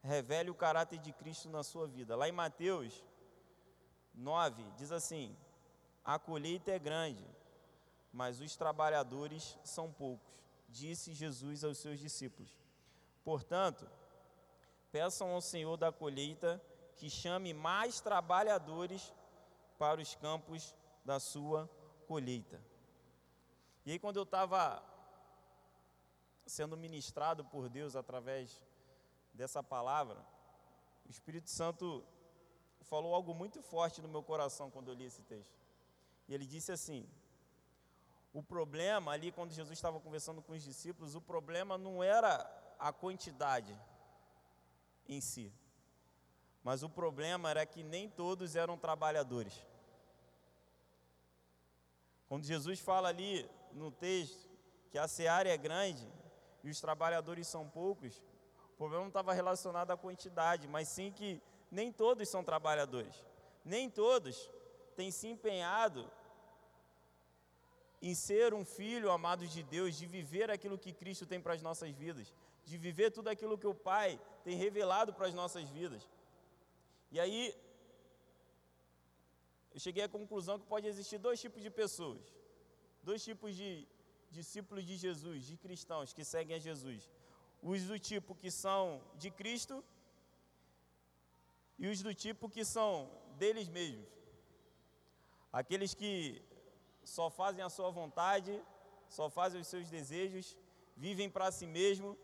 revele 0.03 0.51
o 0.51 0.55
caráter 0.55 0.99
de 0.99 1.13
Cristo 1.13 1.49
na 1.49 1.63
sua 1.63 1.87
vida. 1.87 2.17
Lá 2.17 2.29
em 2.29 2.33
Mateus 2.33 3.03
9, 4.15 4.63
diz 4.77 4.91
assim: 4.91 5.37
A 6.05 6.19
colheita 6.19 6.73
é 6.73 6.79
grande, 6.79 7.25
mas 8.13 8.41
os 8.41 8.57
trabalhadores 8.57 9.59
são 9.65 9.91
poucos, 9.93 10.33
disse 10.73 11.13
Jesus 11.13 11.63
aos 11.63 11.79
seus 11.79 11.99
discípulos. 12.01 12.51
Portanto, 13.23 13.89
peçam 14.91 15.31
ao 15.31 15.41
Senhor 15.41 15.77
da 15.77 15.93
colheita 15.93 16.61
que 16.97 17.09
chame 17.11 17.53
mais 17.53 18.01
trabalhadores 18.01 19.13
para 19.79 20.01
os 20.01 20.15
campos 20.15 20.75
da 21.05 21.21
sua 21.21 21.69
colheita. 22.07 22.61
E 23.85 23.93
aí, 23.93 23.99
quando 23.99 24.17
eu 24.17 24.23
estava 24.23 24.83
sendo 26.47 26.77
ministrado 26.77 27.45
por 27.45 27.69
Deus 27.69 27.95
através 27.97 28.63
dessa 29.33 29.63
palavra, 29.63 30.25
o 31.07 31.11
Espírito 31.11 31.51
Santo 31.51 32.05
falou 32.83 33.15
algo 33.15 33.35
muito 33.35 33.63
forte 33.63 34.01
no 34.03 34.09
meu 34.09 34.23
coração 34.23 34.71
quando 34.71 34.89
eu 34.89 34.95
li 34.95 35.05
esse 35.05 35.23
texto. 35.23 35.59
E 36.29 36.35
ele 36.35 36.47
disse 36.47 36.71
assim: 36.73 37.09
o 38.33 38.43
problema 38.43 39.13
ali, 39.13 39.31
quando 39.31 39.53
Jesus 39.53 39.79
estava 39.79 40.01
conversando 40.01 40.43
com 40.43 40.53
os 40.53 40.63
discípulos, 40.63 41.15
o 41.15 41.21
problema 41.21 41.77
não 41.77 42.03
era 42.03 42.49
a 42.79 42.93
quantidade 42.93 43.79
em 45.07 45.21
si, 45.21 45.53
mas 46.63 46.83
o 46.83 46.89
problema 46.89 47.51
era 47.51 47.67
que 47.67 47.83
nem 47.83 48.09
todos 48.09 48.57
eram 48.57 48.79
trabalhadores. 48.79 49.55
Quando 52.29 52.45
Jesus 52.45 52.81
fala 52.81 53.09
ali 53.09 53.49
no 53.73 53.91
texto 53.91 54.49
que 54.91 54.99
a 54.99 55.07
seara 55.07 55.49
é 55.49 55.57
grande 55.57 56.07
e 56.65 56.71
os 56.71 56.81
trabalhadores 56.81 57.47
são 57.47 57.69
poucos, 57.69 58.23
problema 58.83 59.03
não 59.03 59.09
estava 59.09 59.33
relacionado 59.33 59.93
à 59.93 59.97
quantidade, 59.97 60.67
mas 60.67 60.89
sim 60.89 61.13
que 61.13 61.41
nem 61.71 61.93
todos 61.93 62.29
são 62.29 62.43
trabalhadores. 62.43 63.15
Nem 63.65 63.89
todos 63.89 64.51
têm 64.97 65.13
se 65.13 65.29
empenhado 65.29 66.11
em 68.03 68.15
ser 68.15 68.53
um 68.53 68.65
filho 68.65 69.11
amado 69.11 69.47
de 69.47 69.63
Deus, 69.63 69.97
de 69.97 70.07
viver 70.07 70.51
aquilo 70.51 70.77
que 70.85 70.93
Cristo 70.93 71.25
tem 71.25 71.41
para 71.41 71.55
as 71.55 71.63
nossas 71.63 71.91
vidas, 72.03 72.35
de 72.65 72.77
viver 72.77 73.11
tudo 73.11 73.29
aquilo 73.29 73.57
que 73.57 73.67
o 73.67 73.75
Pai 73.75 74.21
tem 74.45 74.57
revelado 74.57 75.13
para 75.15 75.29
as 75.29 75.35
nossas 75.35 75.69
vidas. 75.71 76.03
E 77.13 77.21
aí, 77.21 77.55
eu 79.73 79.81
cheguei 79.81 80.03
à 80.03 80.09
conclusão 80.09 80.59
que 80.59 80.67
pode 80.67 80.87
existir 80.87 81.19
dois 81.19 81.41
tipos 81.41 81.63
de 81.63 81.71
pessoas, 81.71 82.21
dois 83.03 83.23
tipos 83.23 83.55
de 83.55 83.87
discípulos 84.31 84.85
de 84.85 84.97
Jesus, 84.97 85.47
de 85.47 85.57
cristãos 85.57 86.13
que 86.13 86.25
seguem 86.25 86.57
a 86.57 86.59
Jesus 86.59 87.09
os 87.63 87.85
do 87.85 87.99
tipo 87.99 88.35
que 88.35 88.51
são 88.51 89.01
de 89.17 89.31
Cristo 89.31 89.85
e 91.79 91.87
os 91.87 92.03
do 92.03 92.13
tipo 92.13 92.51
que 92.51 92.65
são 92.65 93.09
deles 93.39 93.69
mesmos. 93.69 94.09
Aqueles 95.53 95.95
que 95.95 96.43
só 97.05 97.31
fazem 97.31 97.63
a 97.63 97.69
sua 97.69 97.91
vontade, 97.91 98.63
só 99.09 99.29
fazem 99.29 99.61
os 99.61 99.67
seus 99.67 99.89
desejos, 99.89 100.57
vivem 100.97 101.29
para 101.29 101.51
si 101.51 101.67
mesmo, 101.67 102.17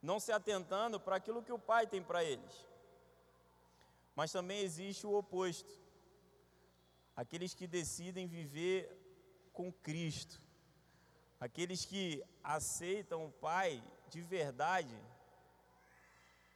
não 0.00 0.18
se 0.18 0.32
atentando 0.32 0.98
para 0.98 1.16
aquilo 1.16 1.42
que 1.42 1.52
o 1.52 1.58
Pai 1.58 1.86
tem 1.86 2.02
para 2.02 2.24
eles. 2.24 2.66
Mas 4.14 4.32
também 4.32 4.60
existe 4.60 5.06
o 5.06 5.14
oposto. 5.14 5.70
Aqueles 7.16 7.54
que 7.54 7.66
decidem 7.66 8.26
viver 8.26 8.90
com 9.52 9.72
Cristo 9.72 10.40
aqueles 11.42 11.84
que 11.84 12.22
aceitam 12.44 13.26
o 13.26 13.32
Pai 13.32 13.82
de 14.08 14.20
verdade, 14.20 14.96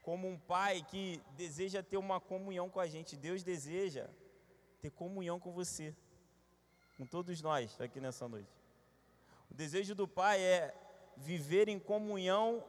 como 0.00 0.28
um 0.28 0.38
Pai 0.38 0.86
que 0.88 1.20
deseja 1.36 1.82
ter 1.82 1.96
uma 1.96 2.20
comunhão 2.20 2.70
com 2.70 2.78
a 2.78 2.86
gente. 2.86 3.16
Deus 3.16 3.42
deseja 3.42 4.08
ter 4.80 4.90
comunhão 4.92 5.40
com 5.40 5.50
você, 5.50 5.92
com 6.96 7.06
todos 7.06 7.40
nós 7.42 7.80
aqui 7.80 8.00
nessa 8.00 8.28
noite. 8.28 8.50
O 9.50 9.54
desejo 9.54 9.94
do 9.94 10.08
Pai 10.08 10.40
é 10.40 10.74
viver 11.16 11.68
em 11.68 11.78
comunhão 11.78 12.64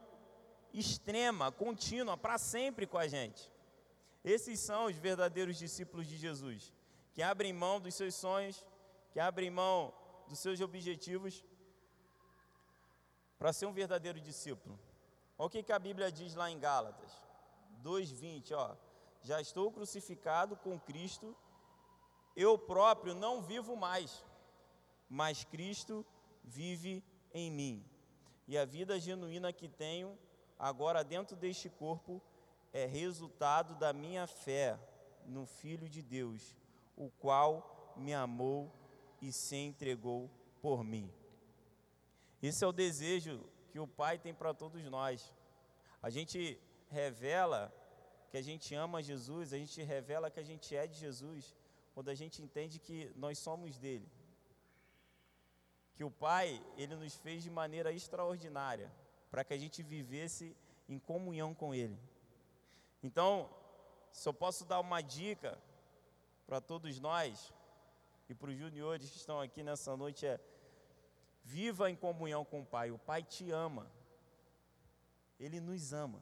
extrema, 0.73 1.51
contínua, 1.51 2.17
para 2.17 2.37
sempre 2.37 2.85
com 2.85 2.97
a 2.97 3.07
gente. 3.07 3.51
Esses 4.23 4.59
são 4.59 4.85
os 4.85 4.95
verdadeiros 4.95 5.57
discípulos 5.57 6.07
de 6.07 6.17
Jesus, 6.17 6.73
que 7.13 7.21
abrem 7.23 7.53
mão 7.53 7.79
dos 7.79 7.95
seus 7.95 8.15
sonhos, 8.15 8.65
que 9.11 9.19
abrem 9.19 9.49
mão 9.49 9.93
dos 10.27 10.39
seus 10.39 10.59
objetivos 10.61 11.43
para 13.39 13.53
ser 13.53 13.65
um 13.65 13.73
verdadeiro 13.73 14.19
discípulo. 14.19 14.77
Olha 15.37 15.47
o 15.47 15.49
que, 15.49 15.63
que 15.63 15.71
a 15.71 15.79
Bíblia 15.79 16.11
diz 16.11 16.35
lá 16.35 16.49
em 16.51 16.59
Gálatas 16.59 17.11
2,20, 17.83 18.53
ó. 18.53 18.75
Já 19.21 19.41
estou 19.41 19.71
crucificado 19.71 20.55
com 20.57 20.79
Cristo, 20.79 21.35
eu 22.37 22.55
próprio 22.55 23.15
não 23.15 23.41
vivo 23.41 23.75
mais, 23.75 24.23
mas 25.09 25.43
Cristo 25.43 26.05
vive 26.43 27.03
em 27.33 27.51
mim. 27.51 27.83
E 28.47 28.55
a 28.55 28.63
vida 28.63 28.99
genuína 28.99 29.51
que 29.51 29.67
tenho 29.67 30.15
agora 30.59 31.03
dentro 31.03 31.35
deste 31.35 31.67
corpo 31.67 32.21
é 32.71 32.85
resultado 32.85 33.73
da 33.73 33.91
minha 33.91 34.27
fé 34.27 34.79
no 35.25 35.47
Filho 35.47 35.89
de 35.89 36.03
Deus, 36.03 36.55
o 36.95 37.09
qual 37.09 37.95
me 37.97 38.13
amou 38.13 38.71
e 39.19 39.31
se 39.31 39.55
entregou 39.55 40.29
por 40.61 40.83
mim. 40.83 41.11
Esse 42.41 42.63
é 42.63 42.67
o 42.67 42.71
desejo 42.71 43.43
que 43.71 43.79
o 43.79 43.87
Pai 43.87 44.19
tem 44.19 44.33
para 44.33 44.53
todos 44.53 44.83
nós. 44.85 45.33
A 46.03 46.11
gente 46.11 46.59
revela 46.87 47.73
que 48.29 48.37
a 48.37 48.41
gente 48.43 48.75
ama 48.75 49.01
Jesus, 49.01 49.53
a 49.53 49.57
gente 49.57 49.81
revela 49.81 50.29
que 50.29 50.39
a 50.39 50.43
gente 50.43 50.75
é 50.75 50.85
de 50.85 50.99
Jesus, 50.99 51.55
quando 51.97 52.09
a 52.09 52.13
gente 52.13 52.43
entende 52.43 52.77
que 52.77 53.11
nós 53.15 53.39
somos 53.39 53.79
dele. 53.79 54.07
Que 55.95 56.03
o 56.03 56.11
Pai, 56.11 56.63
ele 56.77 56.95
nos 56.95 57.15
fez 57.15 57.41
de 57.41 57.49
maneira 57.49 57.91
extraordinária, 57.91 58.93
para 59.31 59.43
que 59.43 59.51
a 59.51 59.57
gente 59.57 59.81
vivesse 59.81 60.55
em 60.87 60.99
comunhão 60.99 61.55
com 61.55 61.73
ele. 61.73 61.97
Então, 63.01 63.49
se 64.11 64.29
eu 64.29 64.31
posso 64.31 64.63
dar 64.63 64.79
uma 64.79 65.01
dica 65.01 65.57
para 66.45 66.61
todos 66.61 66.99
nós 66.99 67.51
e 68.29 68.35
para 68.35 68.51
os 68.51 68.57
juniores 68.59 69.09
que 69.09 69.17
estão 69.17 69.41
aqui 69.41 69.63
nessa 69.63 69.97
noite 69.97 70.23
é 70.27 70.39
Viva 71.43 71.89
em 71.89 71.95
comunhão 71.95 72.45
com 72.45 72.61
o 72.61 72.65
Pai. 72.65 72.91
O 72.91 72.99
Pai 72.99 73.23
te 73.23 73.49
ama. 73.49 73.91
Ele 75.39 75.59
nos 75.59 75.93
ama. 75.93 76.21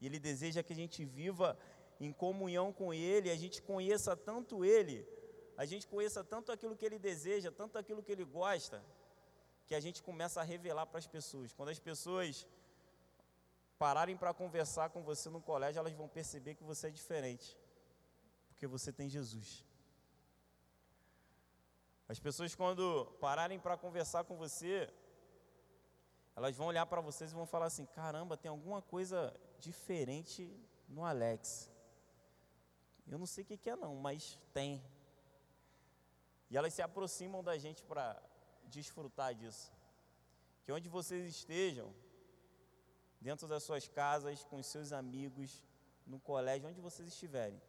E 0.00 0.06
Ele 0.06 0.18
deseja 0.18 0.62
que 0.62 0.72
a 0.72 0.76
gente 0.76 1.04
viva 1.04 1.58
em 2.04 2.12
comunhão 2.12 2.72
com 2.72 2.92
Ele, 2.92 3.30
a 3.30 3.36
gente 3.36 3.62
conheça 3.62 4.16
tanto 4.16 4.64
Ele, 4.64 5.06
a 5.56 5.64
gente 5.64 5.86
conheça 5.86 6.24
tanto 6.24 6.50
aquilo 6.50 6.76
que 6.76 6.84
Ele 6.84 6.98
deseja, 6.98 7.50
tanto 7.52 7.78
aquilo 7.78 8.02
que 8.02 8.10
Ele 8.10 8.24
gosta, 8.24 8.84
que 9.66 9.74
a 9.74 9.80
gente 9.80 10.02
começa 10.02 10.40
a 10.40 10.44
revelar 10.44 10.86
para 10.86 10.98
as 10.98 11.06
pessoas. 11.06 11.52
Quando 11.52 11.68
as 11.68 11.78
pessoas 11.78 12.46
pararem 13.78 14.16
para 14.16 14.34
conversar 14.34 14.90
com 14.90 15.02
você 15.02 15.30
no 15.30 15.40
colégio, 15.40 15.78
elas 15.78 15.92
vão 15.92 16.08
perceber 16.08 16.56
que 16.56 16.64
você 16.64 16.88
é 16.88 16.90
diferente, 16.90 17.56
porque 18.48 18.66
você 18.66 18.92
tem 18.92 19.08
Jesus. 19.08 19.64
As 22.08 22.18
pessoas, 22.18 22.54
quando 22.54 23.06
pararem 23.20 23.60
para 23.60 23.76
conversar 23.76 24.24
com 24.24 24.36
você, 24.36 24.92
elas 26.34 26.56
vão 26.56 26.66
olhar 26.66 26.86
para 26.86 27.00
vocês 27.00 27.30
e 27.30 27.34
vão 27.34 27.46
falar 27.46 27.66
assim: 27.66 27.86
caramba, 27.86 28.36
tem 28.36 28.50
alguma 28.50 28.82
coisa 28.82 29.34
diferente 29.58 30.52
no 30.88 31.04
Alex. 31.04 31.71
Eu 33.06 33.18
não 33.18 33.26
sei 33.26 33.44
o 33.44 33.46
que, 33.46 33.68
é, 33.68 33.76
não, 33.76 33.94
mas 33.96 34.38
tem. 34.52 34.82
E 36.50 36.56
elas 36.56 36.72
se 36.74 36.82
aproximam 36.82 37.42
da 37.42 37.56
gente 37.58 37.82
para 37.84 38.20
desfrutar 38.64 39.34
disso. 39.34 39.72
Que 40.64 40.72
onde 40.72 40.88
vocês 40.88 41.24
estejam, 41.28 41.92
dentro 43.20 43.48
das 43.48 43.62
suas 43.62 43.88
casas, 43.88 44.44
com 44.44 44.56
os 44.56 44.66
seus 44.66 44.92
amigos, 44.92 45.64
no 46.06 46.20
colégio, 46.20 46.68
onde 46.68 46.80
vocês 46.80 47.08
estiverem, 47.08 47.60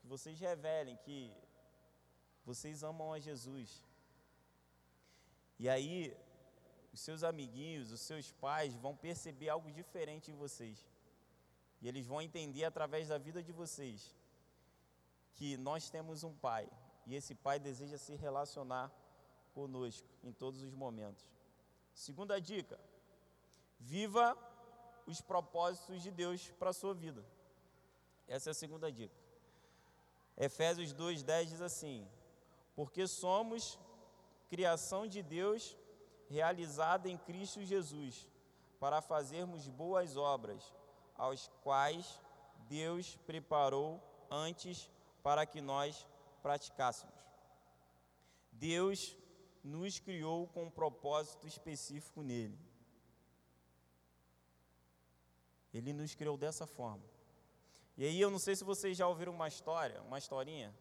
que 0.00 0.06
vocês 0.06 0.38
revelem 0.38 0.96
que 0.98 1.32
vocês 2.44 2.82
amam 2.82 3.12
a 3.12 3.18
Jesus. 3.18 3.82
E 5.58 5.68
aí, 5.68 6.16
os 6.92 7.00
seus 7.00 7.22
amiguinhos, 7.22 7.90
os 7.90 8.00
seus 8.00 8.32
pais 8.32 8.74
vão 8.74 8.96
perceber 8.96 9.48
algo 9.48 9.70
diferente 9.70 10.30
em 10.30 10.34
vocês. 10.34 10.86
E 11.80 11.88
eles 11.88 12.06
vão 12.06 12.20
entender 12.20 12.64
através 12.64 13.08
da 13.08 13.18
vida 13.18 13.42
de 13.42 13.52
vocês 13.52 14.14
que 15.34 15.56
nós 15.56 15.90
temos 15.90 16.24
um 16.24 16.34
pai 16.34 16.68
e 17.06 17.14
esse 17.14 17.34
pai 17.34 17.58
deseja 17.58 17.98
se 17.98 18.14
relacionar 18.14 18.90
conosco 19.52 20.08
em 20.22 20.32
todos 20.32 20.62
os 20.62 20.74
momentos. 20.74 21.24
Segunda 21.94 22.40
dica: 22.40 22.78
viva 23.78 24.36
os 25.06 25.20
propósitos 25.20 26.02
de 26.02 26.10
Deus 26.10 26.50
para 26.58 26.70
a 26.70 26.72
sua 26.72 26.94
vida. 26.94 27.24
Essa 28.26 28.50
é 28.50 28.52
a 28.52 28.54
segunda 28.54 28.90
dica. 28.90 29.14
Efésios 30.36 30.92
2:10 30.92 31.46
diz 31.46 31.60
assim: 31.60 32.08
Porque 32.74 33.06
somos 33.06 33.78
criação 34.48 35.06
de 35.06 35.22
Deus 35.22 35.76
realizada 36.28 37.08
em 37.08 37.18
Cristo 37.18 37.62
Jesus, 37.62 38.28
para 38.80 39.02
fazermos 39.02 39.68
boas 39.68 40.16
obras, 40.16 40.74
aos 41.16 41.50
quais 41.62 42.20
Deus 42.68 43.16
preparou 43.26 44.00
antes 44.30 44.90
para 45.24 45.46
que 45.46 45.62
nós 45.62 46.06
praticássemos. 46.42 47.14
Deus 48.52 49.16
nos 49.64 49.98
criou 49.98 50.46
com 50.48 50.64
um 50.64 50.70
propósito 50.70 51.46
específico 51.46 52.22
nele. 52.22 52.58
Ele 55.72 55.94
nos 55.94 56.14
criou 56.14 56.36
dessa 56.36 56.66
forma. 56.66 57.02
E 57.96 58.04
aí 58.04 58.20
eu 58.20 58.30
não 58.30 58.38
sei 58.38 58.54
se 58.54 58.62
vocês 58.62 58.96
já 58.96 59.08
ouviram 59.08 59.32
uma 59.32 59.48
história, 59.48 60.02
uma 60.02 60.18
historinha. 60.18 60.74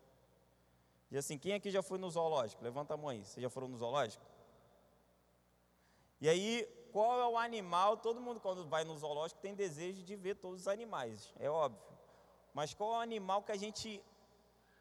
E 1.09 1.17
assim, 1.17 1.37
quem 1.37 1.53
aqui 1.53 1.71
já 1.71 1.81
foi 1.81 1.97
no 1.97 2.09
zoológico? 2.11 2.63
Levanta 2.63 2.95
a 2.95 2.97
mão 2.97 3.09
aí. 3.09 3.23
Vocês 3.23 3.41
já 3.41 3.49
foram 3.49 3.69
no 3.69 3.77
zoológico? 3.77 4.25
E 6.19 6.27
aí, 6.27 6.67
qual 6.91 7.19
é 7.21 7.27
o 7.27 7.37
animal? 7.37 7.95
Todo 7.97 8.19
mundo 8.19 8.41
quando 8.41 8.67
vai 8.67 8.83
no 8.83 8.97
zoológico 8.97 9.39
tem 9.39 9.55
desejo 9.55 10.03
de 10.03 10.15
ver 10.17 10.35
todos 10.35 10.61
os 10.61 10.67
animais, 10.67 11.33
é 11.39 11.49
óbvio. 11.49 11.81
Mas 12.53 12.73
qual 12.73 12.95
é 12.95 12.97
o 12.97 13.01
animal 13.01 13.41
que 13.41 13.51
a 13.51 13.57
gente 13.57 14.03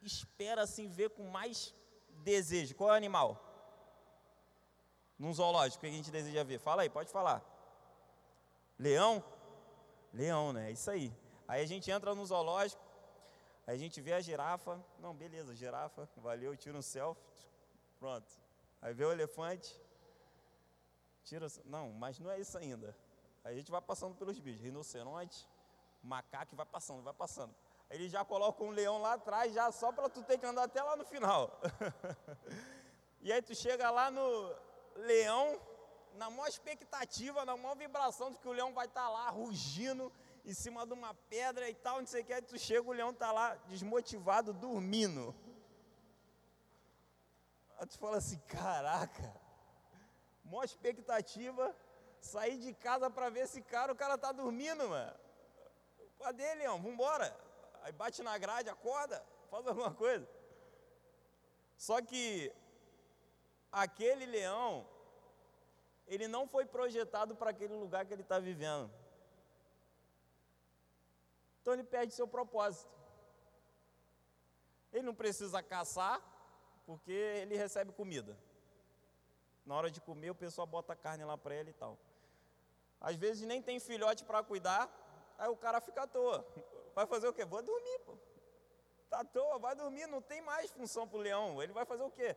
espera 0.02 0.62
assim 0.62 0.88
ver 0.88 1.10
com 1.10 1.24
mais 1.28 1.74
desejo? 2.22 2.74
Qual 2.74 2.90
é 2.90 2.92
o 2.92 2.96
animal? 2.96 3.40
Num 5.18 5.32
zoológico 5.32 5.80
que 5.80 5.86
a 5.86 5.90
gente 5.90 6.10
deseja 6.10 6.42
ver? 6.42 6.58
Fala 6.58 6.82
aí, 6.82 6.90
pode 6.90 7.10
falar. 7.10 7.42
Leão? 8.78 9.22
Leão, 10.12 10.52
né? 10.52 10.68
É 10.68 10.72
isso 10.72 10.90
aí. 10.90 11.12
Aí 11.46 11.62
a 11.62 11.66
gente 11.66 11.90
entra 11.90 12.14
no 12.14 12.24
zoológico, 12.26 12.82
a 13.66 13.76
gente 13.76 14.00
vê 14.00 14.12
a 14.12 14.20
girafa. 14.20 14.84
Não, 14.98 15.14
beleza, 15.14 15.54
girafa, 15.54 16.08
valeu, 16.16 16.56
tira 16.56 16.76
um 16.76 16.82
selfie. 16.82 17.22
Pronto. 17.98 18.26
Aí 18.80 18.92
vê 18.92 19.04
o 19.04 19.12
elefante. 19.12 19.80
Tira. 21.24 21.46
Não, 21.64 21.92
mas 21.92 22.18
não 22.18 22.30
é 22.30 22.40
isso 22.40 22.58
ainda. 22.58 22.96
Aí 23.44 23.54
a 23.54 23.56
gente 23.56 23.70
vai 23.70 23.80
passando 23.80 24.14
pelos 24.16 24.38
bichos. 24.38 24.62
Rinoceronte, 24.62 25.48
macaco, 26.02 26.56
vai 26.56 26.66
passando, 26.66 27.02
vai 27.02 27.14
passando. 27.14 27.54
Ele 27.92 28.08
já 28.08 28.24
coloca 28.24 28.64
um 28.64 28.70
leão 28.70 28.98
lá 29.02 29.12
atrás, 29.12 29.52
já 29.52 29.70
só 29.70 29.92
para 29.92 30.08
tu 30.08 30.22
ter 30.22 30.38
que 30.38 30.46
andar 30.46 30.64
até 30.64 30.82
lá 30.82 30.96
no 30.96 31.04
final. 31.04 31.60
e 33.20 33.30
aí 33.30 33.42
tu 33.42 33.54
chega 33.54 33.90
lá 33.90 34.10
no 34.10 34.54
leão, 34.96 35.60
na 36.14 36.30
maior 36.30 36.48
expectativa, 36.48 37.44
na 37.44 37.54
maior 37.54 37.76
vibração 37.76 38.30
de 38.30 38.38
que 38.38 38.48
o 38.48 38.52
leão 38.52 38.72
vai 38.72 38.86
estar 38.86 39.02
tá 39.02 39.10
lá 39.10 39.28
rugindo 39.28 40.10
em 40.42 40.54
cima 40.54 40.86
de 40.86 40.94
uma 40.94 41.14
pedra 41.28 41.68
e 41.68 41.74
tal, 41.74 42.00
não 42.00 42.06
sei 42.06 42.22
o 42.22 42.24
que, 42.24 42.32
aí 42.32 42.40
tu 42.40 42.58
chega, 42.58 42.88
o 42.88 42.92
leão 42.92 43.10
está 43.10 43.30
lá 43.30 43.54
desmotivado, 43.66 44.54
dormindo. 44.54 45.34
Aí 47.78 47.86
tu 47.86 47.98
fala 47.98 48.16
assim, 48.16 48.38
caraca, 48.48 49.34
maior 50.44 50.64
expectativa, 50.64 51.76
sair 52.20 52.56
de 52.56 52.72
casa 52.72 53.10
para 53.10 53.28
ver 53.28 53.40
esse 53.40 53.60
cara, 53.60 53.92
o 53.92 53.96
cara 53.96 54.16
tá 54.16 54.32
dormindo, 54.32 54.88
mano. 54.88 55.14
Cadê, 56.18 56.54
leão? 56.54 56.80
Vambora. 56.80 57.36
Aí 57.82 57.92
bate 57.92 58.22
na 58.22 58.36
grade, 58.38 58.68
acorda, 58.68 59.24
faz 59.50 59.66
alguma 59.66 59.92
coisa. 59.92 60.28
Só 61.76 62.00
que 62.00 62.52
aquele 63.70 64.24
leão, 64.24 64.86
ele 66.06 66.28
não 66.28 66.46
foi 66.46 66.64
projetado 66.64 67.34
para 67.34 67.50
aquele 67.50 67.74
lugar 67.74 68.06
que 68.06 68.12
ele 68.12 68.22
está 68.22 68.38
vivendo. 68.38 68.90
Então 71.60 71.74
ele 71.74 71.84
perde 71.84 72.14
seu 72.14 72.26
propósito. 72.26 72.90
Ele 74.92 75.02
não 75.02 75.14
precisa 75.14 75.62
caçar, 75.62 76.20
porque 76.86 77.12
ele 77.12 77.56
recebe 77.56 77.92
comida. 77.92 78.36
Na 79.64 79.74
hora 79.76 79.90
de 79.90 80.00
comer, 80.00 80.30
o 80.30 80.34
pessoal 80.34 80.66
bota 80.66 80.94
carne 80.94 81.24
lá 81.24 81.38
para 81.38 81.54
ele 81.54 81.70
e 81.70 81.74
tal. 81.74 81.98
Às 83.00 83.16
vezes 83.16 83.46
nem 83.46 83.62
tem 83.62 83.80
filhote 83.80 84.24
para 84.24 84.42
cuidar, 84.42 84.88
aí 85.38 85.48
o 85.48 85.56
cara 85.56 85.80
fica 85.80 86.02
à 86.02 86.06
toa. 86.06 86.46
Vai 86.94 87.06
fazer 87.06 87.28
o 87.28 87.32
quê? 87.32 87.44
Vou 87.44 87.62
dormir, 87.62 87.98
pô. 88.00 88.16
Tá 89.08 89.20
à 89.20 89.24
toa, 89.24 89.58
vai 89.58 89.74
dormir, 89.74 90.06
não 90.06 90.22
tem 90.22 90.40
mais 90.40 90.70
função 90.70 91.06
para 91.06 91.18
o 91.18 91.20
leão. 91.20 91.62
Ele 91.62 91.72
vai 91.72 91.84
fazer 91.84 92.02
o 92.02 92.10
quê? 92.10 92.36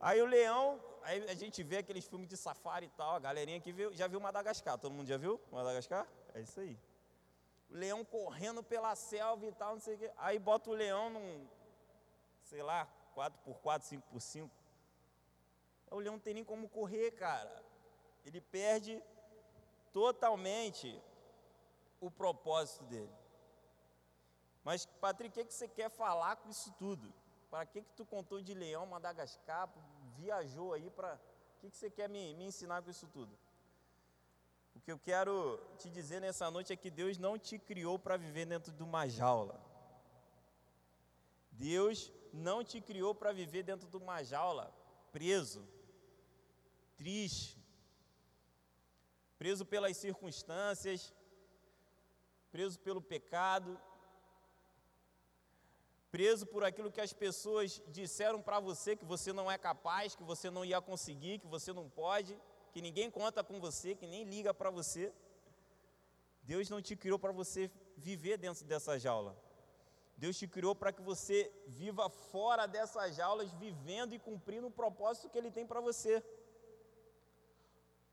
Aí 0.00 0.20
o 0.20 0.26
leão, 0.26 0.78
aí 1.02 1.24
a 1.30 1.34
gente 1.34 1.62
vê 1.62 1.78
aqueles 1.78 2.06
filmes 2.06 2.28
de 2.28 2.36
safari 2.36 2.86
e 2.86 2.90
tal, 2.90 3.14
a 3.14 3.18
galerinha 3.18 3.58
que 3.60 3.72
viu, 3.72 3.92
já 3.94 4.06
viu 4.06 4.20
Madagascar. 4.20 4.78
Todo 4.78 4.92
mundo 4.92 5.06
já 5.06 5.16
viu 5.16 5.40
Madagascar? 5.50 6.06
É 6.34 6.40
isso 6.40 6.60
aí. 6.60 6.78
O 7.70 7.74
leão 7.74 8.04
correndo 8.04 8.62
pela 8.62 8.94
selva 8.94 9.46
e 9.46 9.52
tal, 9.52 9.74
não 9.74 9.80
sei 9.80 9.94
o 9.94 9.98
quê. 9.98 10.10
Aí 10.18 10.38
bota 10.38 10.68
o 10.68 10.74
leão 10.74 11.08
num, 11.10 11.48
sei 12.42 12.62
lá, 12.62 12.86
4x4, 13.16 14.02
5x5. 14.12 14.50
O 15.90 15.98
leão 15.98 16.14
não 16.14 16.20
tem 16.20 16.34
nem 16.34 16.44
como 16.44 16.68
correr, 16.68 17.12
cara. 17.12 17.64
Ele 18.26 18.40
perde 18.40 19.02
totalmente 19.92 21.00
o 22.00 22.10
propósito 22.10 22.84
dele. 22.84 23.23
Mas, 24.64 24.86
Patrick, 24.86 25.30
o 25.30 25.32
que, 25.32 25.44
que 25.44 25.54
você 25.54 25.68
quer 25.68 25.90
falar 25.90 26.36
com 26.36 26.48
isso 26.48 26.72
tudo? 26.78 27.12
Para 27.50 27.66
que, 27.66 27.82
que 27.82 27.92
tu 27.92 28.04
contou 28.04 28.40
de 28.40 28.54
leão, 28.54 28.86
Madagascar, 28.86 29.68
viajou 30.16 30.72
aí 30.72 30.90
para. 30.90 31.14
O 31.56 31.60
que, 31.60 31.70
que 31.70 31.76
você 31.76 31.90
quer 31.90 32.08
me, 32.08 32.34
me 32.34 32.46
ensinar 32.46 32.82
com 32.82 32.90
isso 32.90 33.06
tudo? 33.08 33.38
O 34.74 34.80
que 34.80 34.90
eu 34.90 34.98
quero 34.98 35.60
te 35.78 35.88
dizer 35.88 36.20
nessa 36.20 36.50
noite 36.50 36.72
é 36.72 36.76
que 36.76 36.90
Deus 36.90 37.16
não 37.18 37.38
te 37.38 37.58
criou 37.58 37.98
para 37.98 38.16
viver 38.16 38.46
dentro 38.46 38.72
de 38.72 38.82
uma 38.82 39.06
jaula. 39.06 39.60
Deus 41.52 42.10
não 42.32 42.64
te 42.64 42.80
criou 42.80 43.14
para 43.14 43.32
viver 43.32 43.62
dentro 43.62 43.88
de 43.88 43.96
uma 43.96 44.22
jaula, 44.24 44.74
preso, 45.12 45.66
triste, 46.96 47.56
preso 49.38 49.64
pelas 49.64 49.96
circunstâncias, 49.96 51.14
preso 52.50 52.78
pelo 52.80 53.00
pecado, 53.00 53.80
preso 56.14 56.46
por 56.46 56.62
aquilo 56.62 56.92
que 56.92 57.00
as 57.00 57.12
pessoas 57.12 57.82
disseram 57.88 58.40
para 58.40 58.60
você 58.60 58.94
que 58.94 59.04
você 59.04 59.32
não 59.32 59.50
é 59.50 59.58
capaz, 59.58 60.14
que 60.14 60.22
você 60.22 60.48
não 60.48 60.64
ia 60.64 60.80
conseguir, 60.80 61.40
que 61.40 61.48
você 61.48 61.72
não 61.72 61.86
pode, 61.90 62.38
que 62.72 62.80
ninguém 62.80 63.10
conta 63.10 63.42
com 63.42 63.58
você, 63.58 63.96
que 63.96 64.06
nem 64.06 64.22
liga 64.22 64.54
para 64.54 64.70
você. 64.70 65.12
Deus 66.44 66.70
não 66.70 66.80
te 66.80 66.94
criou 66.94 67.18
para 67.18 67.32
você 67.32 67.68
viver 67.96 68.36
dentro 68.38 68.64
dessa 68.64 68.96
jaula. 68.96 69.36
Deus 70.16 70.38
te 70.38 70.46
criou 70.46 70.72
para 70.72 70.92
que 70.92 71.02
você 71.02 71.50
viva 71.66 72.08
fora 72.08 72.64
dessas 72.68 73.16
jaulas, 73.16 73.50
vivendo 73.50 74.14
e 74.14 74.20
cumprindo 74.20 74.68
o 74.68 74.76
propósito 74.82 75.28
que 75.28 75.36
Ele 75.36 75.50
tem 75.50 75.66
para 75.66 75.80
você. 75.80 76.22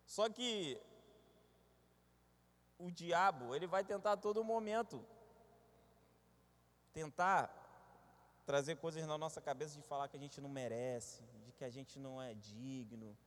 Só 0.07 0.27
que 0.27 0.81
o 2.79 2.89
diabo, 2.89 3.53
ele 3.53 3.67
vai 3.67 3.83
tentar 3.83 4.13
a 4.13 4.17
todo 4.17 4.43
momento 4.43 5.05
tentar 6.91 7.60
trazer 8.51 8.75
coisas 8.75 9.07
na 9.07 9.17
nossa 9.17 9.39
cabeça 9.39 9.77
de 9.79 9.81
falar 9.81 10.09
que 10.09 10.17
a 10.17 10.19
gente 10.19 10.41
não 10.41 10.49
merece, 10.49 11.21
de 11.45 11.53
que 11.53 11.63
a 11.63 11.69
gente 11.69 11.97
não 11.97 12.21
é 12.21 12.33
digno, 12.33 13.17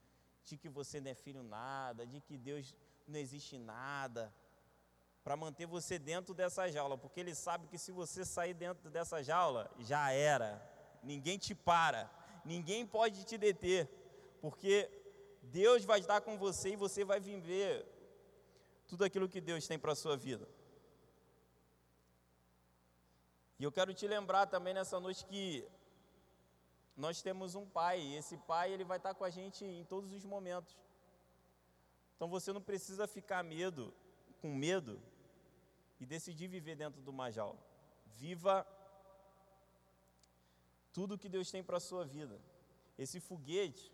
de 0.43 0.55
que 0.55 0.69
você 0.69 1.01
não 1.01 1.09
é 1.09 1.15
filho 1.15 1.41
nada, 1.41 2.05
de 2.05 2.21
que 2.21 2.37
Deus 2.37 2.75
não 3.07 3.17
existe 3.17 3.57
nada, 3.57 4.31
para 5.23 5.35
manter 5.35 5.65
você 5.65 5.97
dentro 5.97 6.35
dessa 6.35 6.71
jaula, 6.71 6.95
porque 6.95 7.19
ele 7.21 7.33
sabe 7.33 7.65
que 7.65 7.79
se 7.79 7.91
você 7.91 8.23
sair 8.23 8.53
dentro 8.53 8.87
dessa 8.91 9.23
jaula, 9.23 9.63
já 9.79 10.11
era. 10.11 10.61
Ninguém 11.01 11.39
te 11.39 11.55
para, 11.55 12.07
ninguém 12.53 12.85
pode 12.85 13.23
te 13.23 13.35
deter, 13.35 13.89
porque 14.39 14.87
Deus 15.41 15.83
vai 15.83 16.01
estar 16.01 16.21
com 16.21 16.37
você 16.37 16.73
e 16.73 16.75
você 16.75 17.03
vai 17.03 17.19
viver 17.19 17.83
tudo 18.87 19.03
aquilo 19.03 19.27
que 19.27 19.41
Deus 19.41 19.65
tem 19.65 19.79
para 19.79 19.93
a 19.93 19.95
sua 19.95 20.15
vida. 20.15 20.47
E 23.59 23.63
eu 23.63 23.71
quero 23.71 23.93
te 23.93 24.07
lembrar 24.07 24.47
também 24.47 24.73
nessa 24.73 24.99
noite 24.99 25.25
que 25.25 25.67
nós 26.95 27.21
temos 27.21 27.55
um 27.55 27.65
pai, 27.65 27.99
e 28.01 28.15
esse 28.15 28.37
pai 28.37 28.71
ele 28.71 28.83
vai 28.83 28.97
estar 28.97 29.13
com 29.13 29.23
a 29.23 29.29
gente 29.29 29.63
em 29.65 29.83
todos 29.83 30.11
os 30.13 30.25
momentos. 30.25 30.77
Então 32.15 32.27
você 32.29 32.53
não 32.53 32.61
precisa 32.61 33.07
ficar 33.07 33.43
medo, 33.43 33.93
com 34.41 34.53
medo 34.53 35.01
e 35.99 36.05
decidir 36.05 36.47
viver 36.47 36.75
dentro 36.75 37.01
do 37.01 37.11
majal. 37.11 37.57
Viva 38.15 38.65
tudo 40.93 41.17
que 41.17 41.27
Deus 41.27 41.51
tem 41.51 41.63
para 41.63 41.77
a 41.77 41.81
sua 41.81 42.05
vida. 42.05 42.39
Esse 42.97 43.19
foguete 43.19 43.91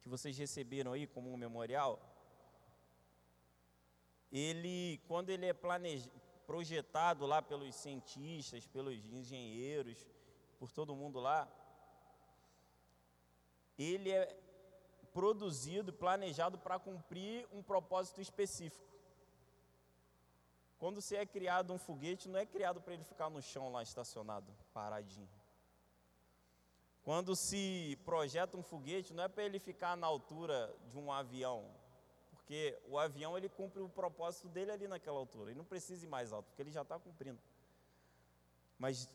que 0.00 0.08
vocês 0.08 0.36
receberam 0.36 0.92
aí 0.92 1.06
como 1.06 1.32
um 1.32 1.36
memorial, 1.36 2.00
ele, 4.30 5.00
quando 5.06 5.30
ele 5.30 5.46
é 5.46 5.52
planejado, 5.52 6.10
projetado 6.46 7.26
lá 7.26 7.40
pelos 7.42 7.74
cientistas, 7.74 8.66
pelos 8.66 9.04
engenheiros, 9.06 10.06
por 10.58 10.70
todo 10.70 10.94
mundo 10.94 11.20
lá, 11.20 11.48
ele 13.78 14.10
é 14.10 14.36
produzido, 15.12 15.92
planejado 15.92 16.58
para 16.58 16.78
cumprir 16.78 17.46
um 17.52 17.62
propósito 17.62 18.20
específico. 18.20 18.92
Quando 20.78 21.00
você 21.00 21.16
é 21.16 21.26
criado 21.26 21.72
um 21.72 21.78
foguete, 21.78 22.28
não 22.28 22.38
é 22.38 22.44
criado 22.44 22.80
para 22.80 22.92
ele 22.94 23.04
ficar 23.04 23.30
no 23.30 23.40
chão 23.40 23.72
lá 23.72 23.82
estacionado, 23.82 24.52
paradinho. 24.72 25.28
Quando 27.02 27.36
se 27.36 27.98
projeta 28.04 28.56
um 28.56 28.62
foguete, 28.62 29.12
não 29.12 29.24
é 29.24 29.28
para 29.28 29.44
ele 29.44 29.58
ficar 29.58 29.96
na 29.96 30.06
altura 30.06 30.74
de 30.88 30.98
um 30.98 31.12
avião, 31.12 31.70
porque 32.44 32.78
o 32.86 32.98
avião 32.98 33.38
ele 33.38 33.48
cumpre 33.48 33.80
o 33.80 33.88
propósito 33.88 34.50
dele 34.50 34.70
ali 34.70 34.86
naquela 34.86 35.16
altura, 35.16 35.50
ele 35.50 35.58
não 35.58 35.64
precisa 35.64 36.04
ir 36.04 36.08
mais 36.08 36.30
alto, 36.30 36.44
porque 36.48 36.60
ele 36.60 36.70
já 36.70 36.82
está 36.82 36.98
cumprindo. 36.98 37.40
Mas 38.78 39.08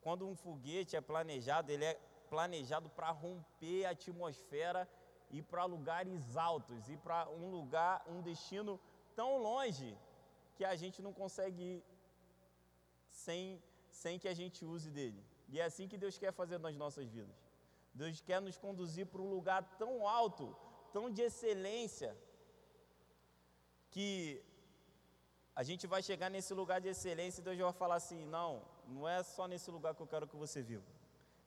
quando 0.00 0.26
um 0.26 0.34
foguete 0.34 0.96
é 0.96 1.00
planejado, 1.00 1.70
ele 1.70 1.84
é 1.84 2.00
planejado 2.30 2.88
para 2.88 3.10
romper 3.10 3.84
a 3.84 3.90
atmosfera 3.90 4.88
e 5.30 5.42
para 5.42 5.66
lugares 5.66 6.38
altos, 6.38 6.88
e 6.88 6.96
para 6.96 7.28
um 7.28 7.50
lugar, 7.50 8.02
um 8.08 8.22
destino 8.22 8.80
tão 9.14 9.36
longe 9.36 9.94
que 10.56 10.64
a 10.64 10.74
gente 10.74 11.02
não 11.02 11.12
consegue 11.12 11.62
ir 11.62 11.84
sem, 13.10 13.62
sem 13.90 14.18
que 14.18 14.26
a 14.26 14.32
gente 14.32 14.64
use 14.64 14.90
dele. 14.90 15.22
E 15.50 15.60
é 15.60 15.64
assim 15.64 15.86
que 15.86 15.98
Deus 15.98 16.16
quer 16.16 16.32
fazer 16.32 16.58
nas 16.58 16.74
nossas 16.76 17.10
vidas. 17.10 17.36
Deus 17.92 18.22
quer 18.22 18.40
nos 18.40 18.56
conduzir 18.56 19.06
para 19.06 19.20
um 19.20 19.28
lugar 19.28 19.62
tão 19.76 20.08
alto, 20.08 20.56
tão 20.94 21.10
de 21.10 21.20
excelência, 21.20 22.16
que 23.90 24.42
a 25.54 25.62
gente 25.62 25.86
vai 25.86 26.02
chegar 26.02 26.30
nesse 26.30 26.54
lugar 26.54 26.80
de 26.80 26.88
excelência 26.88 27.40
e 27.40 27.44
Deus 27.44 27.58
vai 27.58 27.72
falar 27.72 27.96
assim: 27.96 28.24
não, 28.26 28.62
não 28.86 29.08
é 29.08 29.22
só 29.22 29.46
nesse 29.48 29.70
lugar 29.70 29.94
que 29.94 30.00
eu 30.00 30.06
quero 30.06 30.26
que 30.26 30.36
você 30.36 30.62
viva. 30.62 30.84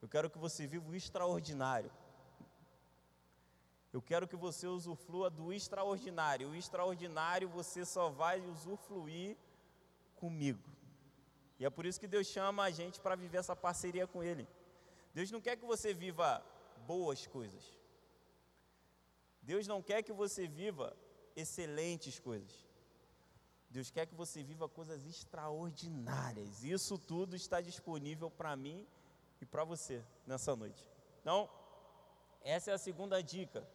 Eu 0.00 0.08
quero 0.08 0.28
que 0.28 0.38
você 0.38 0.66
viva 0.66 0.90
o 0.90 0.94
extraordinário. 0.94 1.90
Eu 3.92 4.00
quero 4.00 4.26
que 4.26 4.36
você 4.36 4.66
usufrua 4.66 5.28
do 5.30 5.52
extraordinário. 5.52 6.50
O 6.50 6.54
extraordinário 6.54 7.48
você 7.48 7.84
só 7.84 8.08
vai 8.08 8.40
usufruir 8.40 9.36
comigo. 10.16 10.68
E 11.58 11.64
é 11.64 11.70
por 11.70 11.86
isso 11.86 12.00
que 12.00 12.08
Deus 12.08 12.26
chama 12.26 12.64
a 12.64 12.70
gente 12.70 13.00
para 13.00 13.14
viver 13.14 13.38
essa 13.38 13.54
parceria 13.54 14.06
com 14.06 14.22
Ele. 14.22 14.48
Deus 15.14 15.30
não 15.30 15.40
quer 15.40 15.56
que 15.56 15.64
você 15.64 15.92
viva 15.92 16.44
boas 16.86 17.26
coisas. 17.26 17.64
Deus 19.42 19.66
não 19.66 19.82
quer 19.82 20.02
que 20.02 20.12
você 20.12 20.46
viva 20.46 20.96
excelentes 21.36 22.18
coisas. 22.18 22.64
Deus 23.70 23.90
quer 23.90 24.06
que 24.06 24.14
você 24.14 24.42
viva 24.42 24.68
coisas 24.68 25.06
extraordinárias. 25.06 26.62
Isso 26.62 26.98
tudo 26.98 27.34
está 27.34 27.60
disponível 27.60 28.30
para 28.30 28.54
mim 28.54 28.86
e 29.40 29.46
para 29.46 29.64
você 29.64 30.04
nessa 30.26 30.54
noite. 30.54 30.86
Então, 31.20 31.48
essa 32.42 32.70
é 32.70 32.74
a 32.74 32.78
segunda 32.78 33.22
dica 33.22 33.66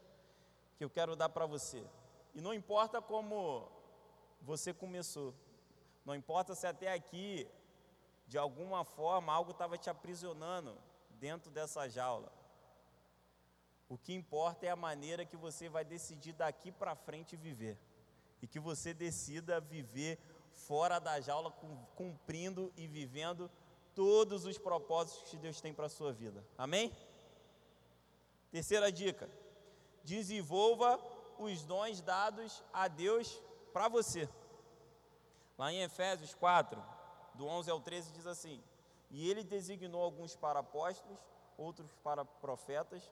que 0.77 0.83
eu 0.83 0.89
quero 0.89 1.15
dar 1.15 1.29
para 1.29 1.45
você. 1.47 1.83
E 2.35 2.41
não 2.41 2.53
importa 2.53 3.01
como 3.01 3.67
você 4.41 4.71
começou, 4.73 5.33
não 6.05 6.15
importa 6.15 6.53
se 6.53 6.67
até 6.67 6.93
aqui, 6.93 7.47
de 8.27 8.37
alguma 8.37 8.85
forma, 8.85 9.33
algo 9.33 9.51
estava 9.51 9.77
te 9.77 9.89
aprisionando 9.89 10.77
dentro 11.09 11.49
dessa 11.49 11.89
jaula. 11.89 12.31
O 13.89 13.97
que 13.97 14.13
importa 14.13 14.65
é 14.65 14.69
a 14.69 14.75
maneira 14.75 15.25
que 15.25 15.37
você 15.37 15.69
vai 15.69 15.85
decidir 15.85 16.33
daqui 16.33 16.71
para 16.71 16.95
frente 16.95 17.35
viver. 17.35 17.77
E 18.41 18.47
que 18.47 18.59
você 18.59 18.93
decida 18.93 19.59
viver 19.59 20.19
fora 20.51 20.99
da 20.99 21.19
jaula, 21.21 21.51
cumprindo 21.95 22.71
e 22.75 22.87
vivendo 22.87 23.49
todos 23.95 24.45
os 24.45 24.57
propósitos 24.57 25.29
que 25.29 25.37
Deus 25.37 25.61
tem 25.61 25.73
para 25.73 25.85
a 25.85 25.89
sua 25.89 26.11
vida. 26.11 26.43
Amém? 26.57 26.91
Terceira 28.51 28.91
dica: 28.91 29.29
desenvolva 30.03 30.99
os 31.39 31.63
dons 31.63 32.01
dados 32.01 32.63
a 32.73 32.87
Deus 32.87 33.41
para 33.71 33.87
você. 33.87 34.27
Lá 35.57 35.71
em 35.71 35.81
Efésios 35.81 36.35
4, 36.35 36.83
do 37.33 37.45
11 37.45 37.71
ao 37.71 37.79
13, 37.79 38.11
diz 38.11 38.27
assim: 38.27 38.61
E 39.09 39.29
ele 39.29 39.43
designou 39.43 40.01
alguns 40.01 40.35
para 40.35 40.59
apóstolos, 40.59 41.17
outros 41.57 41.91
para 42.03 42.23
profetas, 42.23 43.11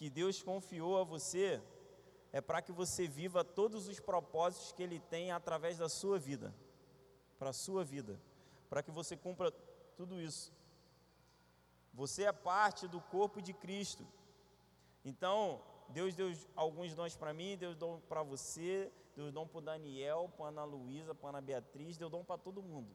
que 0.00 0.08
Deus 0.08 0.42
confiou 0.42 0.98
a 0.98 1.04
você 1.04 1.60
é 2.32 2.40
para 2.40 2.62
que 2.62 2.72
você 2.72 3.06
viva 3.06 3.44
todos 3.44 3.86
os 3.86 4.00
propósitos 4.00 4.72
que 4.72 4.82
Ele 4.82 4.98
tem 4.98 5.30
através 5.30 5.76
da 5.76 5.90
sua 5.90 6.18
vida, 6.18 6.54
para 7.38 7.50
a 7.50 7.52
sua 7.52 7.84
vida, 7.84 8.18
para 8.70 8.82
que 8.82 8.90
você 8.90 9.14
cumpra 9.14 9.52
tudo 9.98 10.18
isso. 10.18 10.54
Você 11.92 12.22
é 12.22 12.32
parte 12.32 12.88
do 12.88 12.98
corpo 12.98 13.42
de 13.42 13.52
Cristo. 13.52 14.06
Então, 15.04 15.60
Deus 15.90 16.14
deu 16.14 16.32
alguns 16.56 16.94
dons 16.94 17.14
para 17.14 17.34
mim, 17.34 17.58
Deus 17.58 17.76
deu 17.76 18.02
para 18.08 18.22
você, 18.22 18.90
Deus 19.14 19.34
deu 19.34 19.44
para 19.44 19.58
o 19.58 19.60
Daniel, 19.60 20.32
para 20.34 20.46
Ana 20.46 20.64
Luísa, 20.64 21.14
para 21.14 21.28
Ana 21.28 21.42
Beatriz, 21.42 21.98
deu 21.98 22.08
dom 22.08 22.24
para 22.24 22.38
todo 22.38 22.62
mundo. 22.62 22.88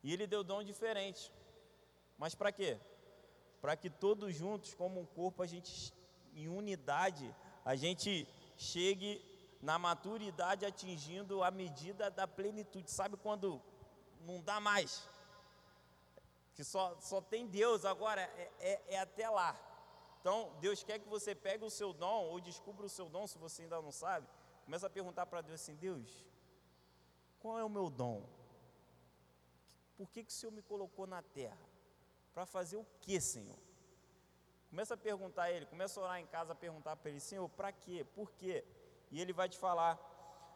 E 0.00 0.12
Ele 0.12 0.28
deu 0.28 0.44
dom 0.44 0.62
diferente. 0.62 1.32
Mas 2.16 2.36
para 2.36 2.52
quê? 2.52 2.78
Para 3.60 3.76
que 3.76 3.90
todos 3.90 4.34
juntos, 4.34 4.74
como 4.74 5.00
um 5.00 5.06
corpo, 5.06 5.42
a 5.42 5.46
gente, 5.46 5.92
em 6.34 6.48
unidade, 6.48 7.34
a 7.64 7.76
gente 7.76 8.26
chegue 8.56 9.22
na 9.60 9.78
maturidade 9.78 10.64
atingindo 10.64 11.42
a 11.42 11.50
medida 11.50 12.10
da 12.10 12.26
plenitude. 12.26 12.90
Sabe 12.90 13.16
quando 13.16 13.60
não 14.20 14.40
dá 14.40 14.58
mais? 14.58 15.06
Que 16.54 16.64
só, 16.64 16.96
só 17.00 17.20
tem 17.20 17.46
Deus 17.46 17.84
agora, 17.84 18.22
é, 18.22 18.52
é, 18.58 18.94
é 18.94 18.98
até 18.98 19.28
lá. 19.28 19.58
Então, 20.20 20.52
Deus 20.60 20.82
quer 20.82 20.98
que 20.98 21.08
você 21.08 21.34
pegue 21.34 21.64
o 21.64 21.70
seu 21.70 21.92
dom, 21.92 22.24
ou 22.24 22.40
descubra 22.40 22.84
o 22.84 22.90
seu 22.90 23.08
dom, 23.08 23.26
se 23.26 23.38
você 23.38 23.62
ainda 23.62 23.80
não 23.80 23.92
sabe. 23.92 24.26
Começa 24.64 24.86
a 24.86 24.90
perguntar 24.90 25.26
para 25.26 25.40
Deus 25.40 25.60
assim: 25.60 25.74
Deus, 25.74 26.26
qual 27.40 27.58
é 27.58 27.64
o 27.64 27.70
meu 27.70 27.88
dom? 27.88 28.22
Por 29.96 30.08
que, 30.08 30.24
que 30.24 30.30
o 30.30 30.34
Senhor 30.34 30.52
me 30.52 30.62
colocou 30.62 31.06
na 31.06 31.22
terra? 31.22 31.69
Para 32.34 32.46
fazer 32.46 32.76
o 32.76 32.86
que, 33.00 33.20
Senhor? 33.20 33.58
Começa 34.70 34.94
a 34.94 34.96
perguntar 34.96 35.44
a 35.44 35.50
Ele, 35.50 35.66
começa 35.66 35.98
a 35.98 36.04
orar 36.04 36.20
em 36.20 36.26
casa 36.26 36.52
a 36.52 36.54
perguntar 36.54 36.96
para 36.96 37.10
Ele, 37.10 37.20
Senhor, 37.20 37.48
para 37.48 37.72
quê? 37.72 38.04
Por 38.14 38.30
quê? 38.32 38.64
E 39.10 39.20
Ele 39.20 39.32
vai 39.32 39.48
te 39.48 39.58
falar. 39.58 39.98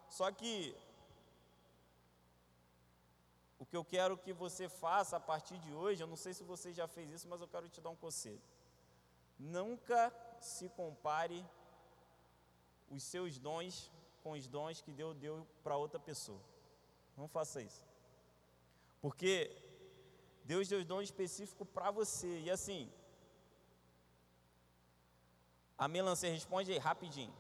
Só 0.09 0.31
que 0.31 0.77
o 3.59 3.67
que 3.67 3.77
eu 3.77 3.85
quero 3.85 4.17
que 4.17 4.33
você 4.33 4.69
faça 4.69 5.17
a 5.17 5.21
partir 5.21 5.59
de 5.59 5.73
hoje, 5.73 6.03
eu 6.03 6.07
não 6.07 6.17
sei 6.17 6.33
se 6.33 6.45
você 6.45 6.73
já 6.73 6.87
fez 6.87 7.11
isso, 7.11 7.29
mas 7.29 7.41
eu 7.41 7.49
quero 7.49 7.69
te 7.69 7.81
dar 7.81 7.91
um 7.91 7.97
conselho. 7.97 8.43
Nunca 9.39 10.15
se 10.41 10.69
compare 10.69 11.45
os 12.91 13.03
seus 13.03 13.39
dons 13.39 13.91
com 14.23 14.33
os 14.33 14.47
dons 14.47 14.81
que 14.81 14.93
Deus 14.93 15.17
deu 15.17 15.47
para 15.63 15.77
outra 15.77 15.99
pessoa. 15.99 16.41
Não 17.17 17.27
faça 17.27 17.61
isso. 17.61 17.83
Porque 19.01 19.51
Deus 20.45 20.69
deu 20.69 20.85
dom 20.85 21.01
específico 21.01 21.65
para 21.65 21.91
você. 21.91 22.41
E 22.41 22.51
assim, 22.51 22.93
a 25.77 25.89
melancia, 25.89 26.31
responde 26.31 26.71
aí 26.71 26.79
rapidinho. 26.79 27.35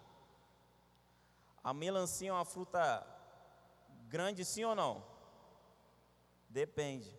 A 1.62 1.72
melancia 1.72 2.30
é 2.30 2.32
uma 2.32 2.44
fruta 2.44 3.06
grande, 4.08 4.44
sim 4.44 4.64
ou 4.64 4.74
não? 4.74 5.04
Depende. 6.48 7.14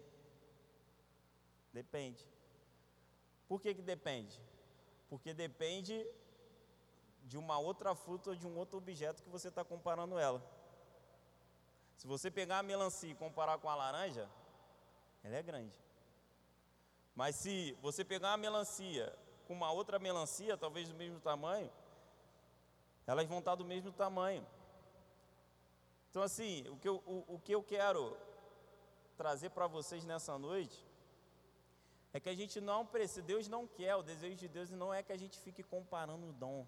Depende. 1.72 2.28
Por 3.48 3.62
que, 3.62 3.74
que 3.74 3.82
depende? 3.82 4.40
Porque 5.10 5.34
depende 5.34 6.06
de 7.24 7.38
uma 7.38 7.58
outra 7.58 7.96
fruta 7.96 8.32
ou 8.32 8.36
de 8.36 8.46
um 8.46 8.58
outro 8.58 8.78
objeto 8.78 9.24
que 9.24 9.30
você 9.30 9.48
está 9.48 9.64
comparando 9.64 10.18
ela. 10.18 10.42
Se 11.98 12.08
você 12.08 12.30
pegar 12.30 12.60
a 12.60 12.64
melancia 12.64 13.12
e 13.12 13.16
comparar 13.16 13.58
com 13.58 13.70
a 13.70 13.76
laranja, 13.76 14.30
ela 15.26 15.38
é 15.38 15.42
grande. 15.42 15.76
Mas 17.16 17.36
se 17.36 17.76
você 17.82 18.06
pegar 18.06 18.30
uma 18.30 18.38
melancia 18.38 19.12
com 19.48 19.54
uma 19.54 19.72
outra 19.72 19.98
melancia, 19.98 20.56
talvez 20.56 20.88
do 20.88 20.94
mesmo 20.96 21.20
tamanho, 21.20 21.72
elas 23.08 23.28
vão 23.28 23.40
estar 23.40 23.56
do 23.56 23.66
mesmo 23.66 23.92
tamanho. 23.92 24.46
Então, 26.10 26.22
assim, 26.22 26.68
o 26.70 26.78
que 26.78 26.88
eu, 26.88 26.98
o, 27.08 27.36
o 27.36 27.40
que 27.40 27.54
eu 27.54 27.64
quero 27.64 28.16
trazer 29.18 29.50
para 29.50 29.66
vocês 29.66 30.06
nessa 30.06 30.38
noite 30.38 30.86
é 32.14 32.20
que 32.20 32.30
a 32.30 32.36
gente 32.36 32.62
não 32.62 32.86
precisa, 32.86 33.24
Deus 33.24 33.48
não 33.48 33.68
quer, 33.68 33.96
o 33.96 34.04
desejo 34.04 34.36
de 34.36 34.48
Deus 34.48 34.70
não 34.70 34.94
é 34.94 35.02
que 35.02 35.12
a 35.12 35.18
gente 35.18 35.40
fique 35.40 35.64
comparando 35.64 36.30
o 36.30 36.34
dom. 36.34 36.68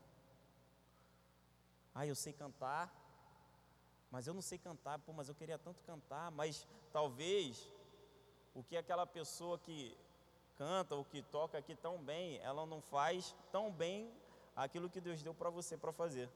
Ah, 1.93 2.07
eu 2.07 2.15
sei 2.15 2.33
cantar, 2.33 2.91
mas 4.09 4.25
eu 4.25 4.33
não 4.33 4.41
sei 4.41 4.57
cantar, 4.57 4.97
pô, 4.99 5.13
mas 5.13 5.29
eu 5.29 5.35
queria 5.35 5.59
tanto 5.59 5.81
cantar, 5.83 6.31
mas 6.31 6.67
talvez 6.91 7.71
o 8.57 8.63
que 8.63 8.75
aquela 8.75 9.05
pessoa 9.05 9.59
que 9.59 9.95
canta 10.57 10.95
ou 10.95 11.05
que 11.05 11.21
toca 11.21 11.59
aqui 11.59 11.75
tão 11.75 12.03
bem, 12.03 12.39
ela 12.39 12.65
não 12.65 12.81
faz 12.81 13.35
tão 13.51 13.71
bem 13.71 14.11
aquilo 14.55 14.89
que 14.89 14.99
Deus 14.99 15.21
deu 15.21 15.31
para 15.31 15.51
você 15.51 15.77
para 15.77 15.93
fazer. 15.93 16.27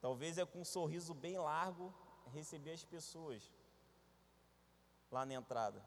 Talvez 0.00 0.36
é 0.36 0.44
com 0.44 0.62
um 0.62 0.64
sorriso 0.64 1.14
bem 1.14 1.38
largo 1.38 1.94
receber 2.32 2.72
as 2.72 2.84
pessoas 2.84 3.48
lá 5.08 5.24
na 5.24 5.34
entrada. 5.34 5.80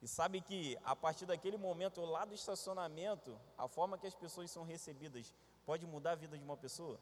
E 0.00 0.06
sabe 0.06 0.40
que 0.40 0.78
a 0.84 0.94
partir 0.94 1.26
daquele 1.26 1.56
momento, 1.56 2.00
lá 2.04 2.24
do 2.24 2.32
estacionamento, 2.32 3.36
a 3.58 3.66
forma 3.66 3.98
que 3.98 4.06
as 4.06 4.14
pessoas 4.14 4.52
são 4.52 4.62
recebidas 4.62 5.34
pode 5.64 5.84
mudar 5.84 6.12
a 6.12 6.14
vida 6.14 6.38
de 6.38 6.44
uma 6.44 6.56
pessoa? 6.56 7.00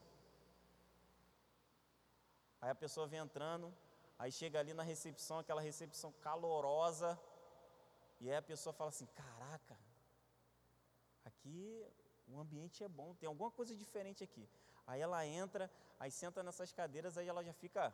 Aí 2.59 2.71
a 2.71 2.75
pessoa 2.75 3.05
vem 3.05 3.19
entrando, 3.19 3.71
aí 4.17 4.31
chega 4.31 4.59
ali 4.59 4.73
na 4.73 4.83
recepção, 4.83 5.39
aquela 5.39 5.61
recepção 5.61 6.11
calorosa, 6.21 7.19
e 8.19 8.29
aí 8.29 8.35
a 8.35 8.41
pessoa 8.41 8.73
fala 8.73 8.89
assim: 8.89 9.05
Caraca, 9.07 9.77
aqui 11.23 11.85
o 12.27 12.39
ambiente 12.39 12.83
é 12.83 12.87
bom, 12.87 13.13
tem 13.15 13.27
alguma 13.27 13.51
coisa 13.51 13.75
diferente 13.75 14.23
aqui. 14.23 14.49
Aí 14.87 15.01
ela 15.01 15.25
entra, 15.25 15.71
aí 15.99 16.11
senta 16.11 16.41
nessas 16.43 16.71
cadeiras, 16.71 17.17
aí 17.17 17.27
ela 17.27 17.43
já 17.43 17.53
fica 17.53 17.93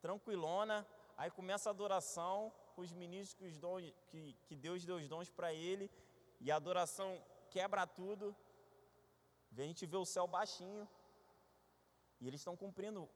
tranquilona, 0.00 0.86
aí 1.16 1.30
começa 1.30 1.70
a 1.70 1.72
adoração 1.72 2.52
com 2.74 2.82
os 2.82 2.92
ministros 2.92 3.34
que, 3.34 3.44
os 3.46 3.58
dons, 3.58 3.92
que, 4.08 4.34
que 4.46 4.54
Deus 4.54 4.84
deu 4.84 4.96
os 4.96 5.08
dons 5.08 5.30
para 5.30 5.52
ele, 5.52 5.90
e 6.40 6.50
a 6.50 6.56
adoração 6.56 7.22
quebra 7.50 7.86
tudo. 7.86 8.36
A 9.56 9.62
gente 9.62 9.86
vê 9.86 9.96
o 9.96 10.04
céu 10.04 10.26
baixinho, 10.26 10.88
e 12.20 12.26
eles 12.26 12.40
estão 12.40 12.56
cumprindo 12.56 13.08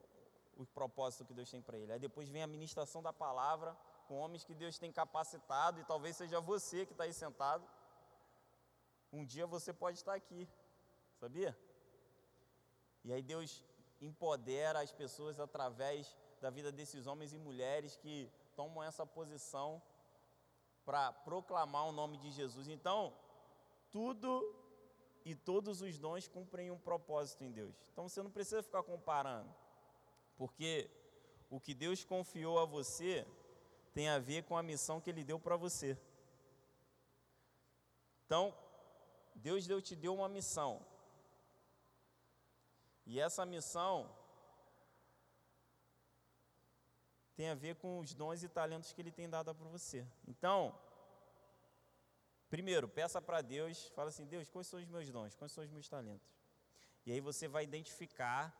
o 0.59 0.67
propósito 0.67 1.25
que 1.25 1.33
Deus 1.33 1.51
tem 1.51 1.63
para 1.63 1.79
ele. 1.79 1.93
Aí 1.93 1.99
depois 1.99 2.29
vem 2.29 2.43
a 2.43 2.47
ministração 2.47 3.03
da 3.03 3.13
palavra, 3.13 3.77
com 4.07 4.19
homens 4.19 4.45
que 4.45 4.55
Deus 4.55 4.79
tem 4.79 4.93
capacitado, 4.93 5.81
e 5.81 5.85
talvez 5.85 6.17
seja 6.17 6.41
você 6.41 6.85
que 6.85 6.93
está 6.93 7.05
aí 7.05 7.13
sentado. 7.13 7.65
Um 9.13 9.25
dia 9.25 9.47
você 9.47 9.73
pode 9.73 9.97
estar 9.99 10.15
aqui, 10.15 10.47
sabia? 11.19 11.57
E 13.05 13.13
aí 13.13 13.23
Deus 13.23 13.65
empodera 14.01 14.81
as 14.81 14.93
pessoas 14.93 15.41
através 15.41 16.17
da 16.41 16.51
vida 16.51 16.71
desses 16.71 17.07
homens 17.07 17.33
e 17.33 17.39
mulheres 17.39 17.97
que 17.97 18.31
tomam 18.55 18.83
essa 18.83 19.07
posição 19.07 19.81
para 20.85 21.13
proclamar 21.13 21.87
o 21.87 21.93
nome 21.93 22.17
de 22.19 22.31
Jesus. 22.31 22.69
Então, 22.69 23.15
tudo 23.91 24.31
e 25.25 25.35
todos 25.35 25.83
os 25.83 25.99
dons 25.99 26.27
cumprem 26.27 26.71
um 26.71 26.79
propósito 26.79 27.45
em 27.45 27.51
Deus. 27.51 27.75
Então 27.93 28.09
você 28.09 28.23
não 28.23 28.31
precisa 28.31 28.63
ficar 28.63 28.83
comparando, 28.83 29.55
porque 30.39 30.89
o 31.51 31.61
que 31.61 31.75
Deus 31.75 32.05
confiou 32.05 32.59
a 32.59 32.65
você 32.65 33.27
tem 33.93 34.09
a 34.09 34.19
ver 34.19 34.45
com 34.45 34.57
a 34.57 34.63
missão 34.63 35.01
que 35.01 35.11
Ele 35.11 35.25
deu 35.25 35.39
para 35.41 35.57
você. 35.57 35.99
Então, 38.25 38.57
Deus 39.35 39.67
deu, 39.67 39.83
te 39.83 39.97
deu 39.97 40.15
uma 40.15 40.29
missão. 40.29 40.85
E 43.05 43.19
essa 43.19 43.45
missão 43.45 44.15
tem 47.35 47.49
a 47.49 47.55
ver 47.55 47.75
com 47.77 47.99
os 47.99 48.15
dons 48.15 48.43
e 48.43 48.49
talentos 48.49 48.93
que 48.93 49.01
Ele 49.01 49.11
tem 49.11 49.29
dado 49.29 49.55
para 49.55 49.69
você. 49.69 50.07
Então, 50.27 50.79
primeiro, 52.51 52.89
peça 52.89 53.21
para 53.21 53.41
Deus, 53.41 53.87
fala 53.89 54.11
assim: 54.11 54.27
Deus, 54.27 54.49
quais 54.49 54.67
são 54.67 54.79
os 54.79 54.87
meus 54.87 55.11
dons? 55.11 55.35
Quais 55.35 55.51
são 55.53 55.65
os 55.65 55.71
meus 55.71 55.89
talentos? 55.89 56.29
E 57.07 57.13
aí 57.13 57.21
você 57.21 57.49
vai 57.49 57.65
identificar, 57.65 58.55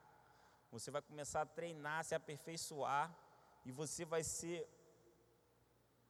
você 0.71 0.91
vai 0.91 1.03
começar 1.03 1.43
a 1.43 1.47
treinar, 1.47 2.05
se 2.05 2.15
aperfeiçoar, 2.15 3.15
e 3.65 3.73
você 3.73 4.05
vai 4.05 4.23
ser 4.23 4.69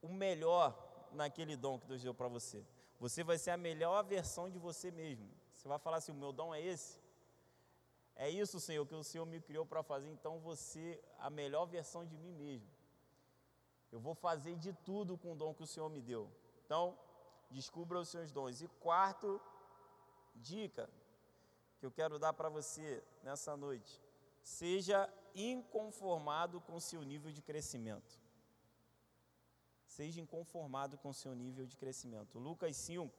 o 0.01 0.09
melhor 0.09 0.77
naquele 1.11 1.55
dom 1.55 1.79
que 1.79 1.87
Deus 1.87 2.01
deu 2.01 2.13
para 2.13 2.27
você. 2.27 2.65
Você 2.99 3.23
vai 3.23 3.37
ser 3.37 3.51
a 3.51 3.57
melhor 3.57 4.03
versão 4.03 4.49
de 4.49 4.57
você 4.57 4.91
mesmo. 4.91 5.29
Você 5.53 5.67
vai 5.67 5.79
falar 5.79 5.97
assim: 5.97 6.11
o 6.11 6.15
meu 6.15 6.31
dom 6.31 6.53
é 6.53 6.61
esse? 6.61 6.99
É 8.15 8.29
isso, 8.29 8.59
Senhor, 8.59 8.85
que 8.85 8.93
o 8.93 9.03
Senhor 9.03 9.25
me 9.25 9.39
criou 9.39 9.65
para 9.65 9.81
fazer, 9.81 10.09
então 10.09 10.39
você 10.39 11.01
a 11.19 11.29
melhor 11.29 11.65
versão 11.65 12.05
de 12.05 12.17
mim 12.17 12.33
mesmo. 12.33 12.67
Eu 13.91 13.99
vou 13.99 14.13
fazer 14.13 14.57
de 14.57 14.73
tudo 14.73 15.17
com 15.17 15.31
o 15.31 15.35
dom 15.35 15.53
que 15.53 15.63
o 15.63 15.67
Senhor 15.67 15.89
me 15.89 16.01
deu. 16.01 16.29
Então, 16.65 16.97
descubra 17.49 17.99
os 17.99 18.09
seus 18.09 18.31
dons. 18.31 18.61
E 18.61 18.67
quarto 18.67 19.41
dica 20.35 20.89
que 21.79 21.85
eu 21.85 21.91
quero 21.91 22.19
dar 22.19 22.33
para 22.33 22.49
você 22.49 23.01
nessa 23.23 23.55
noite: 23.55 24.01
seja 24.57 24.99
inconformado 25.35 26.59
com 26.61 26.79
seu 26.79 27.03
nível 27.03 27.31
de 27.31 27.41
crescimento. 27.41 28.19
Seja 29.85 30.19
inconformado 30.19 30.97
com 30.97 31.13
seu 31.13 31.33
nível 31.35 31.65
de 31.65 31.77
crescimento. 31.77 32.39
Lucas 32.39 32.75
5, 32.77 33.13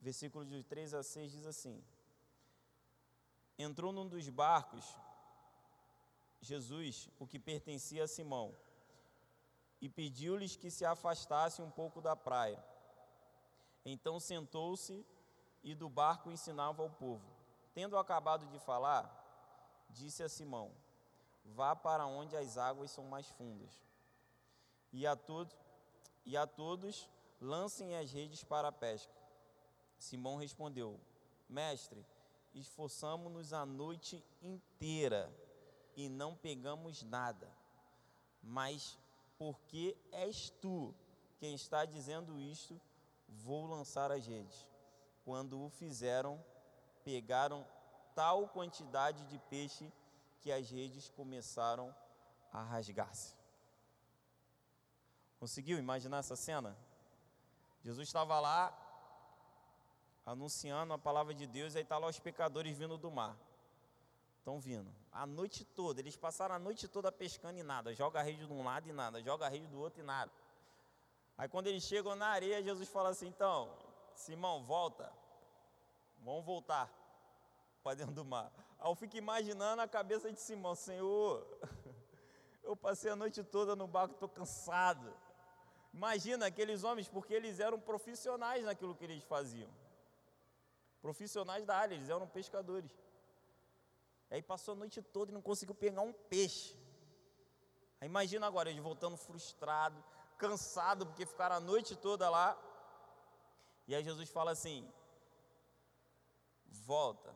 versículos 0.00 0.48
de 0.48 0.62
3 0.64 0.94
a 0.94 1.02
6 1.02 1.32
diz 1.32 1.46
assim: 1.46 1.82
entrou 3.58 3.92
num 3.92 4.08
dos 4.08 4.26
barcos, 4.30 4.84
Jesus, 6.40 7.10
o 7.18 7.26
que 7.26 7.38
pertencia 7.38 8.04
a 8.04 8.08
Simão, 8.08 8.56
e 9.82 9.88
pediu-lhes 9.88 10.56
que 10.56 10.70
se 10.70 10.84
afastassem 10.84 11.62
um 11.62 11.70
pouco 11.70 12.00
da 12.00 12.16
praia. 12.16 12.62
Então 13.84 14.18
sentou-se 14.18 15.06
e 15.62 15.74
do 15.74 15.90
barco 15.90 16.30
ensinava 16.30 16.82
ao 16.82 16.90
povo. 16.90 17.26
Tendo 17.74 17.98
acabado 17.98 18.46
de 18.46 18.58
falar, 18.58 19.19
disse 19.92 20.22
a 20.22 20.28
Simão: 20.28 20.72
Vá 21.44 21.74
para 21.74 22.06
onde 22.06 22.36
as 22.36 22.56
águas 22.56 22.90
são 22.90 23.04
mais 23.04 23.28
fundas. 23.30 23.82
E 24.92 25.06
a, 25.06 25.14
todo, 25.14 25.54
e 26.24 26.36
a 26.36 26.46
todos 26.46 27.08
lancem 27.40 27.96
as 27.96 28.10
redes 28.12 28.42
para 28.42 28.68
a 28.68 28.72
pesca. 28.72 29.12
Simão 29.98 30.36
respondeu: 30.36 30.98
Mestre, 31.48 32.04
esforçamos-nos 32.54 33.52
a 33.52 33.64
noite 33.64 34.24
inteira 34.42 35.32
e 35.96 36.08
não 36.08 36.36
pegamos 36.36 37.02
nada. 37.02 37.48
Mas 38.42 38.98
porque 39.38 39.96
és 40.12 40.50
tu 40.60 40.94
quem 41.38 41.54
está 41.54 41.84
dizendo 41.84 42.38
isto, 42.38 42.78
vou 43.26 43.66
lançar 43.66 44.12
as 44.12 44.26
redes. 44.26 44.66
Quando 45.24 45.64
o 45.64 45.70
fizeram, 45.70 46.42
pegaram 47.02 47.66
tal 48.20 48.46
quantidade 48.48 49.24
de 49.24 49.38
peixe 49.38 49.90
que 50.42 50.52
as 50.52 50.68
redes 50.68 51.08
começaram 51.08 51.86
a 52.52 52.62
rasgar-se. 52.62 53.34
Conseguiu 55.38 55.78
imaginar 55.78 56.18
essa 56.18 56.36
cena? 56.36 56.76
Jesus 57.82 58.06
estava 58.06 58.38
lá, 58.38 58.76
anunciando 60.26 60.92
a 60.92 60.98
palavra 60.98 61.32
de 61.32 61.46
Deus, 61.46 61.74
aí 61.74 61.82
está 61.82 61.96
lá 61.96 62.08
os 62.08 62.18
pecadores 62.18 62.76
vindo 62.76 62.98
do 62.98 63.10
mar. 63.10 63.34
Estão 64.36 64.60
vindo. 64.60 64.94
A 65.10 65.24
noite 65.24 65.64
toda, 65.64 66.00
eles 66.00 66.14
passaram 66.14 66.56
a 66.56 66.58
noite 66.58 66.86
toda 66.88 67.10
pescando 67.10 67.58
e 67.58 67.62
nada. 67.62 67.94
Joga 67.94 68.20
a 68.20 68.22
rede 68.22 68.46
de 68.46 68.52
um 68.52 68.62
lado 68.62 68.86
e 68.86 68.92
nada, 68.92 69.22
joga 69.22 69.46
a 69.46 69.48
rede 69.48 69.66
do 69.68 69.78
outro 69.80 70.00
e 70.00 70.04
nada. 70.04 70.30
Aí 71.38 71.48
quando 71.48 71.68
eles 71.68 71.84
chegam 71.84 72.14
na 72.14 72.26
areia, 72.26 72.62
Jesus 72.62 72.86
fala 72.90 73.08
assim: 73.08 73.28
então, 73.28 73.74
Simão, 74.14 74.62
volta. 74.62 75.10
Vamos 76.22 76.44
voltar 76.44 76.99
para 77.82 77.96
dentro 77.96 78.14
do 78.14 78.24
mar. 78.24 78.52
Eu 78.84 78.94
fico 78.94 79.16
imaginando 79.16 79.82
a 79.82 79.88
cabeça 79.88 80.32
de 80.32 80.40
Simão: 80.40 80.74
Senhor, 80.74 81.46
eu 82.62 82.76
passei 82.76 83.10
a 83.10 83.16
noite 83.16 83.42
toda 83.42 83.76
no 83.76 83.86
barco, 83.86 84.14
estou 84.14 84.28
cansado. 84.28 85.14
Imagina 85.92 86.46
aqueles 86.46 86.84
homens, 86.84 87.08
porque 87.08 87.34
eles 87.34 87.58
eram 87.58 87.80
profissionais 87.80 88.64
naquilo 88.64 88.94
que 88.94 89.04
eles 89.04 89.24
faziam 89.24 89.68
profissionais 91.00 91.64
da 91.64 91.76
área, 91.76 91.94
eles 91.94 92.08
eram 92.08 92.26
pescadores. 92.26 92.90
Aí 94.30 94.42
passou 94.42 94.72
a 94.72 94.76
noite 94.76 95.02
toda 95.02 95.30
e 95.30 95.34
não 95.34 95.42
conseguiu 95.42 95.74
pegar 95.74 96.02
um 96.02 96.12
peixe. 96.12 96.76
Aí 98.00 98.06
imagina 98.06 98.46
agora 98.46 98.70
eles 98.70 98.82
voltando 98.82 99.16
frustrado, 99.16 100.02
cansado, 100.38 101.06
porque 101.06 101.26
ficaram 101.26 101.56
a 101.56 101.60
noite 101.60 101.96
toda 101.96 102.30
lá. 102.30 102.56
E 103.88 103.94
aí 103.94 104.04
Jesus 104.04 104.28
fala 104.30 104.52
assim: 104.52 104.88
volta, 106.66 107.34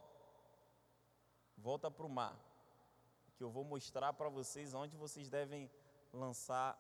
volta 1.57 1.91
para 1.91 2.07
o 2.07 2.09
mar, 2.09 2.39
que 3.37 3.43
eu 3.43 3.51
vou 3.51 3.65
mostrar 3.65 4.13
para 4.13 4.29
vocês 4.29 4.75
onde 4.75 4.97
vocês 4.97 5.29
devem 5.29 5.71
lançar 6.13 6.79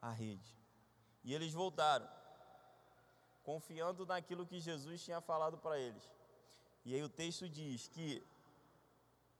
a 0.00 0.10
rede. 0.10 0.56
E 1.22 1.34
eles 1.34 1.52
voltaram, 1.52 2.08
confiando 3.42 4.04
naquilo 4.04 4.46
que 4.46 4.60
Jesus 4.60 5.02
tinha 5.02 5.20
falado 5.20 5.56
para 5.58 5.78
eles. 5.78 6.04
E 6.84 6.94
aí 6.94 7.02
o 7.02 7.08
texto 7.08 7.48
diz 7.48 7.88
que 7.88 8.22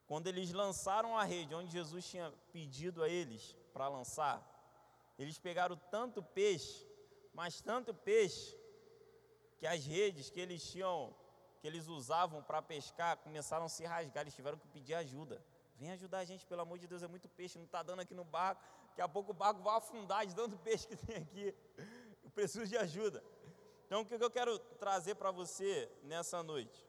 quando 0.07 0.27
eles 0.27 0.53
lançaram 0.53 1.17
a 1.17 1.25
rede 1.25 1.55
onde 1.55 1.71
Jesus 1.71 2.09
tinha 2.09 2.33
pedido 2.53 3.03
a 3.03 3.09
eles 3.09 3.57
para 3.73 3.89
lançar, 3.89 4.43
eles 5.19 5.39
pegaram 5.39 5.77
tanto 5.91 6.23
peixe, 6.23 6.87
mas 7.33 7.61
tanto 7.61 7.95
peixe, 7.95 8.57
que 9.59 9.67
as 9.67 9.87
redes 9.87 10.31
que 10.31 10.41
eles 10.41 10.63
tinham, 10.71 11.15
que 11.65 11.69
eles 11.69 11.87
usavam 11.89 12.43
para 12.43 12.61
pescar, 12.61 13.17
começaram 13.17 13.65
a 13.65 13.71
se 13.71 13.87
rasgar, 13.87 14.23
eles 14.23 14.35
tiveram 14.35 14.59
que 14.59 14.69
pedir 14.69 14.93
ajuda. 14.93 15.43
Vem 15.77 15.91
ajudar 15.93 16.19
a 16.19 16.25
gente, 16.27 16.45
pelo 16.45 16.61
amor 16.61 16.79
de 16.79 16.87
Deus, 16.87 17.03
é 17.03 17.09
muito 17.09 17.27
peixe, 17.27 17.57
não 17.57 17.65
está 17.65 17.83
dando 17.83 18.01
aqui 18.01 18.13
no 18.13 18.23
barco. 18.23 18.63
Daqui 18.89 19.01
a 19.01 19.09
pouco 19.09 19.31
o 19.31 19.35
barco 19.35 19.63
vai 19.63 19.79
afundar 19.79 20.27
de 20.27 20.35
tanto 20.35 20.59
peixe 20.59 20.87
que 20.87 20.95
tem 20.95 21.17
aqui. 21.17 21.55
Eu 22.23 22.29
preciso 22.29 22.67
de 22.67 22.77
ajuda. 22.77 23.25
Então, 23.87 24.03
o 24.03 24.05
que 24.05 24.23
eu 24.23 24.31
quero 24.31 24.59
trazer 24.79 25.15
para 25.15 25.31
você 25.31 25.91
nessa 26.03 26.43
noite? 26.43 26.87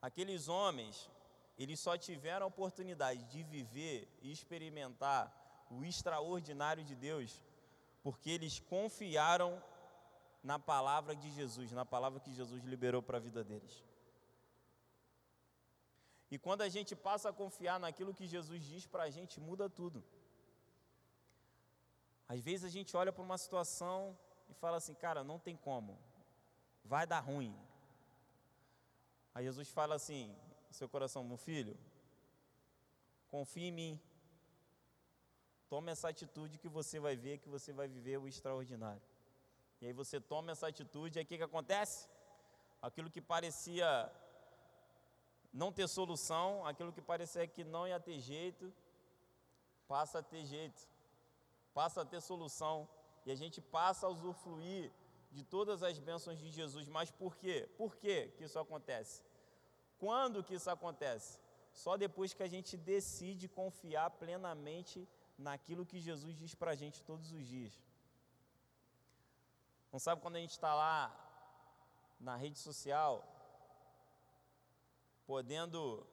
Aqueles 0.00 0.48
homens, 0.48 1.10
eles 1.58 1.78
só 1.78 1.98
tiveram 1.98 2.46
a 2.46 2.48
oportunidade 2.48 3.22
de 3.24 3.42
viver 3.42 4.08
e 4.22 4.32
experimentar 4.32 5.30
o 5.70 5.84
extraordinário 5.84 6.82
de 6.82 6.94
Deus, 6.94 7.42
porque 8.02 8.30
eles 8.30 8.58
confiaram 8.58 9.62
na 10.42 10.58
palavra 10.58 11.14
de 11.14 11.30
Jesus, 11.30 11.70
na 11.72 11.84
palavra 11.84 12.20
que 12.20 12.32
Jesus 12.32 12.64
liberou 12.64 13.02
para 13.02 13.18
a 13.18 13.20
vida 13.20 13.44
deles. 13.44 13.84
E 16.30 16.38
quando 16.38 16.62
a 16.62 16.68
gente 16.68 16.94
passa 16.94 17.28
a 17.28 17.32
confiar 17.32 17.78
naquilo 17.80 18.14
que 18.14 18.26
Jesus 18.26 18.62
diz 18.62 18.86
para 18.86 19.04
a 19.04 19.10
gente, 19.10 19.40
muda 19.40 19.68
tudo. 19.68 20.02
Às 22.28 22.40
vezes 22.40 22.64
a 22.64 22.68
gente 22.68 22.96
olha 22.96 23.12
para 23.12 23.24
uma 23.24 23.36
situação 23.36 24.16
e 24.48 24.54
fala 24.54 24.76
assim, 24.76 24.94
cara, 24.94 25.24
não 25.24 25.38
tem 25.38 25.56
como, 25.56 25.98
vai 26.84 27.04
dar 27.06 27.20
ruim. 27.20 27.56
Aí 29.34 29.44
Jesus 29.44 29.68
fala 29.68 29.96
assim, 29.96 30.34
seu 30.70 30.88
coração, 30.88 31.24
meu 31.24 31.36
filho, 31.36 31.76
confie 33.28 33.64
em 33.64 33.72
mim. 33.72 34.00
Tome 35.68 35.90
essa 35.90 36.08
atitude 36.08 36.58
que 36.58 36.68
você 36.68 36.98
vai 37.00 37.16
ver 37.16 37.38
que 37.38 37.48
você 37.48 37.72
vai 37.72 37.88
viver 37.88 38.18
o 38.18 38.28
extraordinário. 38.28 39.02
E 39.80 39.86
aí 39.86 39.92
você 39.92 40.20
toma 40.20 40.52
essa 40.52 40.68
atitude, 40.68 41.16
e 41.16 41.20
aí 41.20 41.24
o 41.24 41.26
que, 41.26 41.38
que 41.38 41.42
acontece? 41.42 42.08
Aquilo 42.82 43.10
que 43.10 43.20
parecia 43.20 44.10
não 45.52 45.72
ter 45.72 45.88
solução, 45.88 46.66
aquilo 46.66 46.92
que 46.92 47.00
parecia 47.00 47.46
que 47.46 47.64
não 47.64 47.86
ia 47.86 47.98
ter 47.98 48.20
jeito, 48.20 48.72
passa 49.88 50.18
a 50.20 50.22
ter 50.22 50.44
jeito, 50.44 50.80
passa 51.74 52.02
a 52.02 52.04
ter 52.04 52.20
solução, 52.20 52.88
e 53.24 53.32
a 53.32 53.34
gente 53.34 53.60
passa 53.60 54.06
a 54.06 54.10
usufruir 54.10 54.92
de 55.30 55.44
todas 55.44 55.82
as 55.82 55.98
bênçãos 55.98 56.38
de 56.38 56.50
Jesus. 56.50 56.88
Mas 56.88 57.10
por 57.10 57.36
quê? 57.36 57.68
Por 57.76 57.96
quê 57.96 58.32
que 58.36 58.44
isso 58.44 58.58
acontece? 58.58 59.22
Quando 59.98 60.42
que 60.42 60.54
isso 60.54 60.70
acontece? 60.70 61.38
Só 61.72 61.96
depois 61.96 62.32
que 62.32 62.42
a 62.42 62.48
gente 62.48 62.76
decide 62.76 63.48
confiar 63.48 64.10
plenamente 64.10 65.08
naquilo 65.38 65.86
que 65.86 66.00
Jesus 66.00 66.36
diz 66.36 66.54
para 66.54 66.72
a 66.72 66.74
gente 66.74 67.02
todos 67.02 67.32
os 67.32 67.46
dias. 67.46 67.78
Não 69.92 69.98
sabe 69.98 70.22
quando 70.22 70.36
a 70.36 70.40
gente 70.40 70.52
está 70.52 70.72
lá 70.74 70.98
na 72.20 72.36
rede 72.36 72.58
social, 72.58 73.26
podendo 75.26 76.06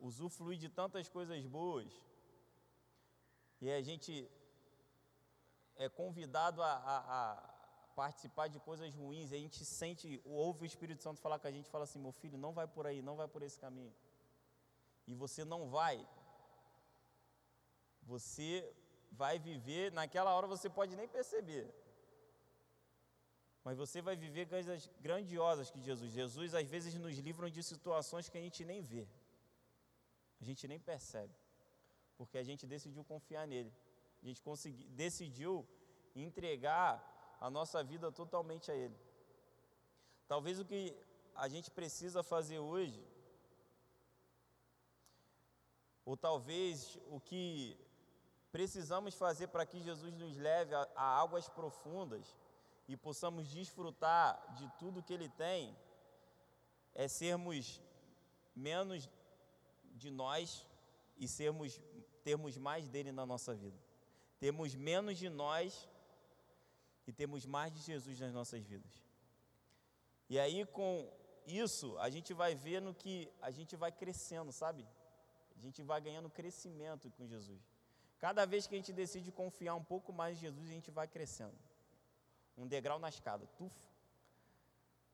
usufruir 0.00 0.58
de 0.58 0.68
tantas 0.68 1.08
coisas 1.08 1.44
boas, 1.46 1.92
e 3.60 3.70
a 3.70 3.80
gente 3.82 4.28
é 5.76 5.88
convidado 5.88 6.62
a, 6.62 6.72
a, 6.72 6.98
a, 7.18 7.36
participar 7.94 8.48
de 8.48 8.58
coisas 8.60 8.92
ruins, 8.94 9.30
e 9.30 9.36
a 9.36 9.38
gente 9.38 9.64
sente, 9.64 10.20
ouve 10.24 10.62
o 10.62 10.66
Espírito 10.66 11.02
Santo 11.02 11.20
falar 11.20 11.38
com 11.38 11.46
a 11.46 11.52
gente, 11.52 11.70
fala 11.70 11.84
assim, 11.84 12.00
meu 12.00 12.12
filho, 12.12 12.36
não 12.36 12.52
vai 12.52 12.66
por 12.66 12.86
aí, 12.86 13.00
não 13.00 13.16
vai 13.16 13.28
por 13.28 13.42
esse 13.42 13.58
caminho. 13.58 13.94
E 15.06 15.14
você 15.14 15.44
não 15.44 15.68
vai. 15.68 16.06
Você 18.02 18.72
vai 19.12 19.38
viver, 19.38 19.92
naquela 19.92 20.34
hora 20.34 20.46
você 20.46 20.68
pode 20.68 20.96
nem 20.96 21.08
perceber. 21.08 21.72
Mas 23.64 23.76
você 23.76 24.00
vai 24.00 24.16
viver 24.16 24.48
coisas 24.48 24.88
grandiosas 25.00 25.70
que 25.70 25.80
Jesus. 25.80 26.12
Jesus 26.12 26.54
às 26.54 26.68
vezes 26.68 26.94
nos 26.94 27.16
livra 27.18 27.50
de 27.50 27.62
situações 27.62 28.28
que 28.28 28.38
a 28.38 28.40
gente 28.40 28.64
nem 28.64 28.80
vê. 28.80 29.06
A 30.40 30.44
gente 30.44 30.66
nem 30.68 30.78
percebe. 30.78 31.34
Porque 32.16 32.38
a 32.38 32.42
gente 32.42 32.66
decidiu 32.66 33.04
confiar 33.04 33.46
nele. 33.46 33.72
A 34.22 34.26
gente 34.26 34.40
consegui, 34.42 34.84
decidiu 34.90 35.66
entregar 36.14 36.90
a 37.40 37.48
nossa 37.50 37.82
vida 37.82 38.10
totalmente 38.10 38.70
a 38.70 38.74
Ele. 38.74 38.96
Talvez 40.26 40.58
o 40.58 40.64
que 40.64 40.96
a 41.34 41.48
gente 41.48 41.70
precisa 41.70 42.22
fazer 42.22 42.58
hoje, 42.58 43.02
ou 46.04 46.16
talvez 46.16 46.98
o 47.06 47.20
que 47.20 47.78
precisamos 48.50 49.14
fazer 49.14 49.48
para 49.48 49.64
que 49.64 49.80
Jesus 49.80 50.12
nos 50.14 50.36
leve 50.36 50.74
a, 50.74 50.88
a 50.96 51.20
águas 51.20 51.48
profundas 51.48 52.36
e 52.88 52.96
possamos 52.96 53.48
desfrutar 53.48 54.54
de 54.54 54.66
tudo 54.78 55.02
que 55.02 55.12
Ele 55.12 55.28
tem, 55.28 55.76
é 56.94 57.06
sermos 57.06 57.80
menos 58.56 59.08
de 59.94 60.10
nós 60.10 60.66
e 61.18 61.28
sermos, 61.28 61.80
termos 62.24 62.56
mais 62.56 62.88
dele 62.88 63.12
na 63.12 63.26
nossa 63.26 63.54
vida. 63.54 63.78
Temos 64.40 64.74
menos 64.74 65.18
de 65.18 65.28
nós 65.28 65.88
e 67.06 67.12
temos 67.12 67.44
mais 67.44 67.72
de 67.72 67.80
Jesus 67.80 68.18
nas 68.18 68.32
nossas 68.32 68.64
vidas. 68.64 69.02
E 70.30 70.38
aí, 70.38 70.64
com 70.66 71.10
isso, 71.46 71.96
a 71.98 72.08
gente 72.08 72.32
vai 72.32 72.54
vendo 72.54 72.94
que 72.94 73.30
a 73.40 73.50
gente 73.50 73.76
vai 73.76 73.92
crescendo, 73.92 74.52
sabe? 74.52 74.86
A 75.56 75.60
gente 75.60 75.82
vai 75.82 76.00
ganhando 76.00 76.30
crescimento 76.30 77.10
com 77.10 77.26
Jesus. 77.26 77.60
Cada 78.18 78.44
vez 78.44 78.66
que 78.66 78.74
a 78.74 78.78
gente 78.78 78.92
decide 78.92 79.30
confiar 79.30 79.74
um 79.74 79.84
pouco 79.84 80.12
mais 80.12 80.36
em 80.36 80.40
Jesus, 80.40 80.68
a 80.68 80.72
gente 80.72 80.90
vai 80.90 81.06
crescendo. 81.06 81.56
Um 82.58 82.66
degrau 82.66 82.98
na 82.98 83.08
escada. 83.08 83.46
Tuf. 83.56 83.74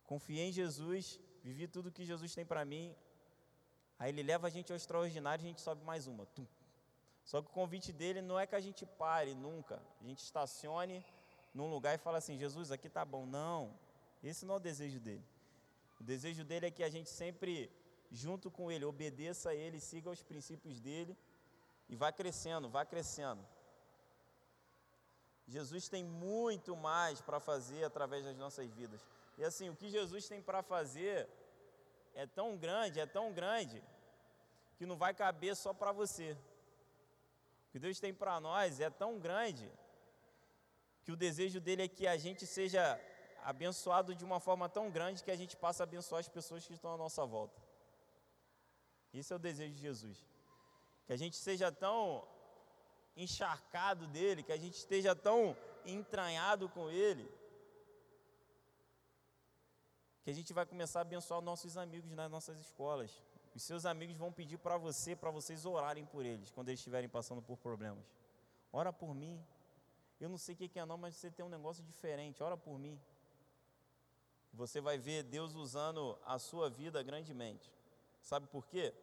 Confiei 0.05 0.49
em 0.49 0.53
Jesus, 0.53 1.21
vivi 1.43 1.69
tudo 1.69 1.93
que 1.93 2.05
Jesus 2.05 2.35
tem 2.35 2.45
para 2.45 2.65
mim. 2.65 2.97
Aí 3.99 4.11
ele 4.11 4.23
leva 4.23 4.47
a 4.47 4.51
gente 4.51 4.73
ao 4.73 4.77
extraordinário 4.77 5.43
e 5.43 5.45
a 5.45 5.49
gente 5.49 5.61
sobe 5.61 5.85
mais 5.85 6.07
uma. 6.07 6.27
Tum. 6.27 6.47
Só 7.25 7.41
que 7.41 7.49
o 7.49 7.53
convite 7.53 7.93
dele 7.93 8.21
não 8.21 8.39
é 8.39 8.47
que 8.47 8.55
a 8.55 8.61
gente 8.61 8.85
pare 8.85 9.35
nunca, 9.35 9.81
a 10.01 10.05
gente 10.05 10.19
estacione 10.19 11.05
num 11.55 11.71
lugar 11.71 11.95
e 11.95 11.99
fale 11.99 12.19
assim: 12.19 12.37
Jesus, 12.37 12.71
aqui 12.71 12.89
tá 12.89 13.05
bom. 13.05 13.25
Não, 13.25 13.73
esse 14.23 14.45
não 14.45 14.55
é 14.55 14.57
o 14.57 14.61
desejo 14.61 15.01
dele. 15.01 15.25
O 16.01 16.05
desejo 16.05 16.45
dele 16.45 16.67
é 16.67 16.71
que 16.71 16.83
a 16.83 16.91
gente 16.91 17.09
sempre, 17.09 17.71
junto 18.11 18.51
com 18.51 18.71
ele, 18.71 18.85
obedeça 18.85 19.51
a 19.51 19.55
ele, 19.55 19.81
siga 19.81 20.11
os 20.11 20.23
princípios 20.23 20.81
dele 20.81 21.17
e 21.89 21.97
vá 21.97 22.13
crescendo, 22.13 22.69
vá 22.69 22.85
crescendo. 22.85 23.43
Jesus 25.47 25.89
tem 25.89 26.05
muito 26.05 26.77
mais 26.77 27.21
para 27.21 27.39
fazer 27.39 27.85
através 27.85 28.25
das 28.25 28.37
nossas 28.37 28.71
vidas. 28.71 29.07
E 29.37 29.45
assim, 29.45 29.69
o 29.69 29.77
que 29.77 29.89
Jesus 29.89 30.27
tem 30.27 30.41
para 30.41 30.63
fazer 30.63 31.29
é 32.15 32.27
tão 32.27 32.57
grande, 32.57 33.01
é 33.01 33.07
tão 33.07 33.33
grande, 33.33 33.83
que 34.77 34.87
não 34.87 34.97
vai 34.97 35.13
caber 35.13 35.55
só 35.55 35.73
para 35.75 35.93
você 35.93 36.37
que 37.75 37.79
Deus 37.81 37.99
tem 37.99 38.15
para 38.15 38.39
nós 38.39 38.79
é 38.79 38.89
tão 38.89 39.19
grande 39.19 39.69
que 41.03 41.11
o 41.11 41.17
desejo 41.17 41.61
dele 41.61 41.83
é 41.83 41.89
que 41.89 42.07
a 42.07 42.17
gente 42.17 42.47
seja 42.47 43.01
abençoado 43.43 44.15
de 44.15 44.25
uma 44.25 44.39
forma 44.39 44.69
tão 44.69 44.93
grande 44.93 45.25
que 45.25 45.31
a 45.33 45.35
gente 45.35 45.57
passe 45.57 45.83
a 45.83 45.85
abençoar 45.85 46.21
as 46.21 46.29
pessoas 46.29 46.65
que 46.65 46.73
estão 46.73 46.95
à 46.95 46.97
nossa 46.97 47.27
volta. 47.27 47.61
Esse 49.13 49.33
é 49.33 49.37
o 49.37 49.41
desejo 49.41 49.75
de 49.75 49.81
Jesus. 49.81 50.25
Que 51.05 51.13
a 51.13 51.17
gente 51.17 51.35
seja 51.35 51.73
tão 51.73 52.25
encharcado 53.17 54.07
dele, 54.07 54.43
que 54.43 54.53
a 54.53 54.57
gente 54.57 54.75
esteja 54.75 55.15
tão 55.15 55.57
entranhado 55.85 56.69
com 56.69 56.91
ele, 56.91 57.31
que 60.23 60.31
a 60.31 60.35
gente 60.35 60.53
vai 60.53 60.65
começar 60.65 61.01
a 61.01 61.03
abençoar 61.03 61.41
nossos 61.41 61.77
amigos 61.77 62.11
nas 62.13 62.31
nossas 62.31 62.59
escolas. 62.59 63.23
Os 63.55 63.63
seus 63.63 63.87
amigos 63.87 64.17
vão 64.17 64.33
pedir 64.33 64.59
para 64.59 64.77
você, 64.77 65.15
para 65.15 65.31
vocês 65.31 65.65
orarem 65.65 66.05
por 66.05 66.25
eles, 66.25 66.51
quando 66.51 66.69
eles 66.71 66.81
estiverem 66.81 67.09
passando 67.09 67.43
por 67.43 67.57
problemas. 67.59 68.05
Ora 68.73 68.93
por 68.93 69.15
mim. 69.15 69.41
Eu 70.19 70.29
não 70.29 70.39
sei 70.39 70.55
o 70.55 70.59
que 70.59 70.79
é 70.79 70.85
não, 70.87 70.97
mas 70.97 71.15
você 71.15 71.31
tem 71.31 71.45
um 71.45 71.49
negócio 71.49 71.85
diferente. 71.85 72.43
Ora 72.43 72.57
por 72.57 72.79
mim. 72.79 72.99
Você 74.53 74.81
vai 74.81 74.99
ver 74.99 75.23
Deus 75.23 75.55
usando 75.55 76.19
a 76.25 76.39
sua 76.39 76.71
vida 76.71 77.03
grandemente. 77.03 77.71
Sabe 78.21 78.47
por 78.47 78.67
quê? 78.67 78.95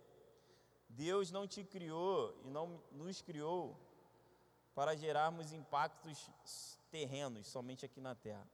Deus 0.89 1.32
não 1.32 1.47
te 1.47 1.64
criou 1.64 2.36
e 2.43 2.49
não 2.49 2.82
nos 2.91 3.22
criou 3.22 3.78
para 4.74 4.95
gerarmos 4.95 5.51
impactos 5.51 6.30
terrenos 6.89 7.47
somente 7.47 7.86
aqui 7.86 7.99
na 7.99 8.15
terra. 8.15 8.47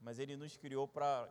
Mas 0.00 0.18
Ele 0.18 0.36
nos 0.36 0.56
criou 0.56 0.88
para 0.88 1.28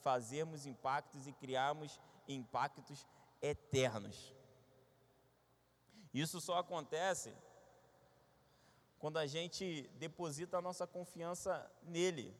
fazermos 0.00 0.66
impactos 0.66 1.26
e 1.26 1.32
criarmos 1.32 2.00
impactos 2.26 3.06
eternos. 3.40 4.34
Isso 6.12 6.40
só 6.40 6.58
acontece 6.58 7.34
quando 8.98 9.18
a 9.18 9.26
gente 9.26 9.88
deposita 9.94 10.58
a 10.58 10.62
nossa 10.62 10.86
confiança 10.86 11.70
nele. 11.82 12.36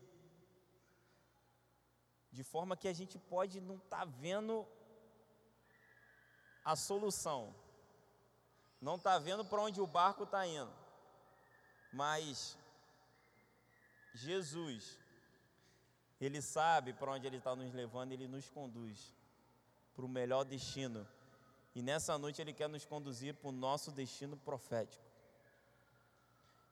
De 2.33 2.45
forma 2.45 2.77
que 2.77 2.89
a 2.89 2.93
gente 2.93 3.19
pode 3.19 3.61
não 3.61 3.77
estar 3.77 4.01
tá 4.01 4.05
vendo 4.05 4.67
a 6.65 6.77
solução, 6.77 7.55
não 8.81 8.97
está 8.97 9.19
vendo 9.19 9.45
para 9.45 9.63
onde 9.63 9.81
o 9.81 9.87
barco 9.87 10.25
está 10.25 10.47
indo, 10.47 10.73
mas 11.93 12.57
Jesus, 14.15 14.99
Ele 16.21 16.41
sabe 16.41 16.93
para 16.93 17.13
onde 17.13 17.27
Ele 17.27 17.37
está 17.37 17.55
nos 17.55 17.73
levando, 17.73 18.13
Ele 18.13 18.29
nos 18.29 18.49
conduz 18.49 19.15
para 19.95 20.05
o 20.05 20.09
melhor 20.09 20.45
destino. 20.45 21.07
E 21.75 21.83
nessa 21.83 22.19
noite 22.19 22.41
Ele 22.41 22.53
quer 22.53 22.69
nos 22.69 22.85
conduzir 22.85 23.35
para 23.35 23.49
o 23.49 23.53
nosso 23.53 23.91
destino 23.93 24.37
profético. 24.37 25.05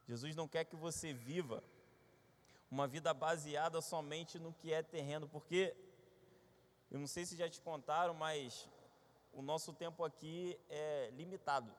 Jesus 0.07 0.35
não 0.35 0.49
quer 0.49 0.65
que 0.65 0.77
você 0.77 1.13
viva 1.13 1.63
uma 2.71 2.87
vida 2.87 3.13
baseada 3.15 3.81
somente 3.81 4.39
no 4.39 4.53
que 4.53 4.73
é 4.73 4.83
terreno, 4.83 5.29
porque 5.29 5.75
eu 6.91 6.99
não 6.99 7.07
sei 7.07 7.27
se 7.27 7.37
já 7.37 7.49
te 7.49 7.61
contaram, 7.61 8.15
mas 8.15 8.69
o 9.33 9.43
nosso 9.43 9.73
tempo 9.73 10.05
aqui 10.05 10.59
é 10.69 11.11
limitado. 11.13 11.71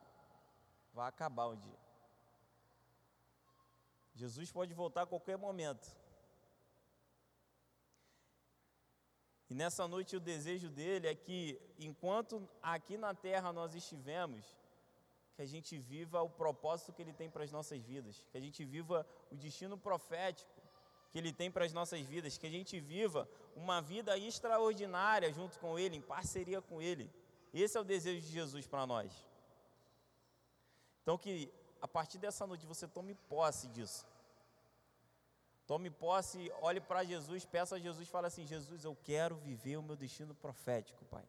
Vai 0.94 1.08
acabar 1.08 1.48
um 1.48 1.56
dia. 1.56 1.89
Jesus 4.22 4.48
pode 4.58 4.72
voltar 4.82 5.02
a 5.02 5.10
qualquer 5.12 5.36
momento. 5.46 5.86
E 9.48 9.54
nessa 9.60 9.84
noite 9.94 10.16
o 10.16 10.26
desejo 10.32 10.68
dele 10.68 11.06
é 11.08 11.14
que, 11.14 11.38
enquanto 11.88 12.48
aqui 12.74 12.96
na 13.04 13.12
terra 13.26 13.52
nós 13.52 13.74
estivemos, 13.74 14.44
que 15.34 15.42
a 15.42 15.46
gente 15.46 15.72
viva 15.92 16.20
o 16.22 16.30
propósito 16.42 16.92
que 16.92 17.02
ele 17.04 17.14
tem 17.20 17.28
para 17.30 17.44
as 17.44 17.52
nossas 17.56 17.80
vidas, 17.92 18.14
que 18.30 18.38
a 18.40 18.44
gente 18.46 18.62
viva 18.64 19.06
o 19.32 19.36
destino 19.44 19.76
profético 19.88 20.60
que 21.10 21.18
ele 21.18 21.32
tem 21.32 21.50
para 21.50 21.64
as 21.64 21.72
nossas 21.72 22.00
vidas, 22.02 22.38
que 22.38 22.46
a 22.46 22.50
gente 22.50 22.78
viva 22.78 23.28
uma 23.56 23.80
vida 23.82 24.16
extraordinária 24.16 25.32
junto 25.32 25.58
com 25.58 25.78
ele, 25.78 25.96
em 25.96 26.00
parceria 26.00 26.62
com 26.62 26.80
ele. 26.80 27.10
Esse 27.52 27.76
é 27.76 27.80
o 27.80 27.84
desejo 27.84 28.20
de 28.20 28.32
Jesus 28.32 28.66
para 28.66 28.86
nós. 28.86 29.12
Então 31.02 31.18
que 31.18 31.52
a 31.80 31.88
partir 31.88 32.18
dessa 32.18 32.46
noite 32.46 32.64
você 32.66 32.86
tome 32.86 33.14
posse 33.14 33.66
disso. 33.68 34.06
Tome 35.70 35.88
posse, 35.88 36.50
olhe 36.60 36.80
para 36.80 37.04
Jesus, 37.04 37.44
peça 37.44 37.76
a 37.76 37.78
Jesus, 37.78 38.08
fala 38.08 38.26
assim: 38.26 38.44
Jesus, 38.44 38.82
eu 38.82 38.96
quero 39.04 39.36
viver 39.36 39.76
o 39.76 39.82
meu 39.84 39.94
destino 39.94 40.34
profético, 40.34 41.04
Pai. 41.04 41.22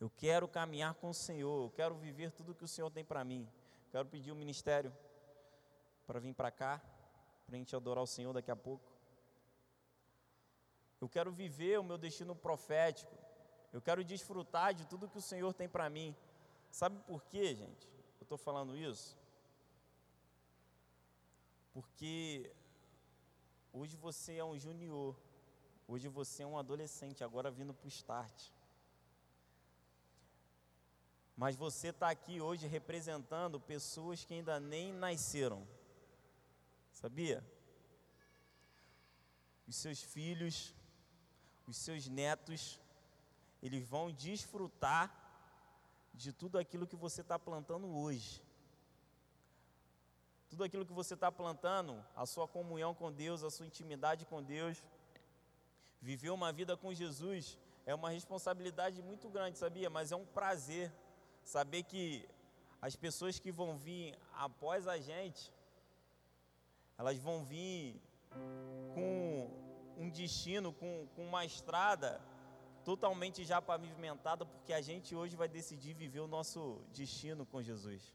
Eu 0.00 0.08
quero 0.08 0.48
caminhar 0.48 0.94
com 0.94 1.10
o 1.10 1.12
Senhor, 1.12 1.64
eu 1.64 1.70
quero 1.70 1.94
viver 1.94 2.30
tudo 2.30 2.54
que 2.54 2.64
o 2.64 2.68
Senhor 2.68 2.88
tem 2.90 3.04
para 3.04 3.22
mim. 3.22 3.46
Quero 3.92 4.06
pedir 4.06 4.30
o 4.30 4.34
um 4.34 4.38
ministério 4.38 4.90
para 6.06 6.18
vir 6.18 6.32
para 6.32 6.50
cá, 6.50 6.80
para 7.44 7.56
a 7.56 7.58
gente 7.58 7.76
adorar 7.76 8.02
o 8.02 8.06
Senhor 8.06 8.32
daqui 8.32 8.50
a 8.50 8.56
pouco. 8.56 8.90
Eu 10.98 11.06
quero 11.06 11.30
viver 11.30 11.78
o 11.78 11.84
meu 11.84 11.98
destino 11.98 12.34
profético. 12.34 13.14
Eu 13.74 13.82
quero 13.82 14.02
desfrutar 14.02 14.72
de 14.72 14.86
tudo 14.86 15.06
que 15.06 15.18
o 15.18 15.28
Senhor 15.30 15.52
tem 15.52 15.68
para 15.68 15.90
mim. 15.90 16.16
Sabe 16.70 16.98
por 17.00 17.22
quê, 17.24 17.54
gente? 17.54 17.86
Eu 18.18 18.22
estou 18.22 18.38
falando 18.38 18.74
isso? 18.74 19.18
Porque 21.74 22.50
Hoje 23.78 23.94
você 23.94 24.36
é 24.36 24.44
um 24.44 24.58
junior. 24.58 25.14
Hoje 25.86 26.08
você 26.08 26.42
é 26.42 26.46
um 26.46 26.56
adolescente, 26.56 27.22
agora 27.22 27.50
vindo 27.50 27.74
para 27.74 27.84
o 27.84 27.88
start. 27.88 28.44
Mas 31.36 31.54
você 31.54 31.88
está 31.88 32.08
aqui 32.08 32.40
hoje 32.40 32.66
representando 32.66 33.60
pessoas 33.60 34.24
que 34.24 34.32
ainda 34.32 34.58
nem 34.58 34.94
nasceram. 34.94 35.68
Sabia? 36.90 37.44
Os 39.68 39.76
seus 39.76 40.00
filhos, 40.02 40.74
os 41.66 41.76
seus 41.76 42.08
netos, 42.08 42.80
eles 43.62 43.86
vão 43.86 44.10
desfrutar 44.10 45.06
de 46.14 46.32
tudo 46.32 46.56
aquilo 46.56 46.86
que 46.86 46.96
você 46.96 47.20
está 47.20 47.38
plantando 47.38 47.94
hoje. 47.94 48.42
Tudo 50.48 50.64
aquilo 50.64 50.86
que 50.86 50.92
você 50.92 51.14
está 51.14 51.30
plantando, 51.30 52.04
a 52.14 52.24
sua 52.24 52.46
comunhão 52.46 52.94
com 52.94 53.12
Deus, 53.12 53.42
a 53.42 53.50
sua 53.50 53.66
intimidade 53.66 54.24
com 54.24 54.42
Deus, 54.42 54.84
viver 56.00 56.30
uma 56.30 56.52
vida 56.52 56.76
com 56.76 56.94
Jesus 56.94 57.58
é 57.84 57.94
uma 57.94 58.10
responsabilidade 58.10 59.00
muito 59.02 59.28
grande, 59.28 59.58
sabia? 59.58 59.88
Mas 59.88 60.12
é 60.12 60.16
um 60.16 60.26
prazer 60.26 60.92
saber 61.44 61.84
que 61.84 62.28
as 62.80 62.96
pessoas 62.96 63.38
que 63.38 63.50
vão 63.50 63.76
vir 63.76 64.16
após 64.34 64.86
a 64.86 64.98
gente, 64.98 65.52
elas 66.98 67.18
vão 67.18 67.44
vir 67.44 68.00
com 68.94 69.50
um 69.96 70.10
destino, 70.10 70.72
com, 70.72 71.08
com 71.14 71.26
uma 71.26 71.44
estrada 71.44 72.20
totalmente 72.84 73.44
já 73.44 73.60
pavimentada, 73.60 74.44
porque 74.46 74.72
a 74.72 74.80
gente 74.80 75.14
hoje 75.14 75.34
vai 75.34 75.48
decidir 75.48 75.94
viver 75.94 76.20
o 76.20 76.28
nosso 76.28 76.80
destino 76.92 77.44
com 77.46 77.62
Jesus. 77.62 78.14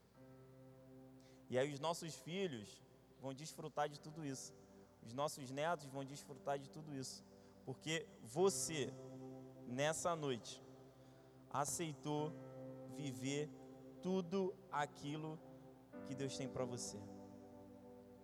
E 1.51 1.57
aí 1.59 1.69
os 1.73 1.81
nossos 1.81 2.15
filhos 2.15 2.81
vão 3.21 3.33
desfrutar 3.33 3.89
de 3.89 3.99
tudo 3.99 4.25
isso. 4.25 4.53
Os 5.05 5.13
nossos 5.13 5.51
netos 5.51 5.85
vão 5.95 6.05
desfrutar 6.05 6.57
de 6.57 6.69
tudo 6.69 6.95
isso. 6.95 7.25
Porque 7.65 8.07
você, 8.23 8.81
nessa 9.67 10.15
noite, 10.15 10.63
aceitou 11.51 12.31
viver 12.95 13.49
tudo 14.01 14.55
aquilo 14.71 15.37
que 16.07 16.15
Deus 16.15 16.37
tem 16.37 16.47
para 16.47 16.63
você. 16.63 16.97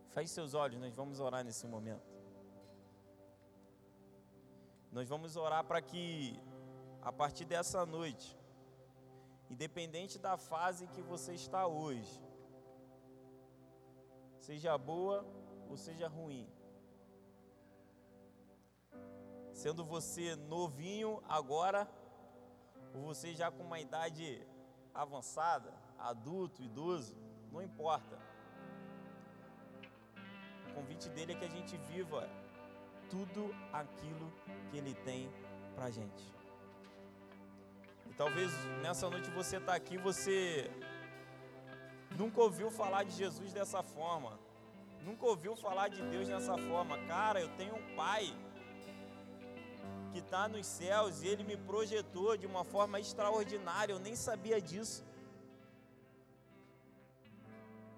Feche 0.08 0.30
seus 0.30 0.54
olhos, 0.54 0.80
nós 0.80 0.94
vamos 0.96 1.20
orar 1.20 1.44
nesse 1.44 1.68
momento. 1.68 2.10
Nós 4.90 5.10
vamos 5.10 5.36
orar 5.36 5.66
para 5.66 5.82
que, 5.82 6.40
a 7.02 7.12
partir 7.12 7.44
dessa 7.44 7.86
noite, 7.86 8.40
independente 9.50 10.18
da 10.18 10.38
fase 10.38 10.88
que 10.88 11.02
você 11.02 11.34
está 11.34 11.68
hoje, 11.68 12.26
seja 14.48 14.78
boa 14.78 15.26
ou 15.70 15.76
seja 15.76 16.08
ruim. 16.08 16.48
Sendo 19.52 19.84
você 19.84 20.38
novinho 20.38 21.22
agora, 21.28 21.82
ou 22.94 23.02
você 23.02 23.36
já 23.36 23.52
com 23.52 23.64
uma 23.64 23.80
idade 23.80 24.48
avançada, 24.94 25.74
adulto, 26.00 26.62
idoso, 26.62 27.14
não 27.52 27.62
importa. 27.62 28.18
O 30.70 30.76
convite 30.76 31.10
dele 31.10 31.34
é 31.34 31.36
que 31.40 31.46
a 31.46 31.56
gente 31.58 31.76
viva 31.92 32.30
tudo 33.10 33.54
aquilo 33.74 34.32
que 34.70 34.78
ele 34.78 34.94
tem 35.10 35.30
pra 35.76 35.90
gente. 35.90 36.26
E 38.10 38.14
talvez 38.14 38.50
nessa 38.82 39.10
noite 39.10 39.30
você 39.32 39.58
está 39.58 39.76
aqui, 39.76 39.98
você 39.98 40.72
Nunca 42.16 42.42
ouviu 42.42 42.70
falar 42.72 43.04
de 43.04 43.12
Jesus 43.12 43.54
dessa 43.54 43.84
forma. 43.84 44.40
Nunca 45.04 45.26
ouviu 45.26 45.56
falar 45.56 45.88
de 45.90 46.02
Deus 46.10 46.28
dessa 46.28 46.58
forma. 46.58 46.98
Cara, 47.08 47.40
eu 47.40 47.50
tenho 47.56 47.76
um 47.76 47.96
pai 47.96 48.36
que 50.12 50.20
está 50.20 50.48
nos 50.48 50.66
céus 50.66 51.22
e 51.22 51.28
ele 51.28 51.44
me 51.44 51.58
projetou 51.58 52.36
de 52.38 52.46
uma 52.46 52.64
forma 52.64 53.00
extraordinária. 53.00 53.94
Eu 53.94 54.00
nem 54.00 54.16
sabia 54.16 54.60
disso. 54.62 55.06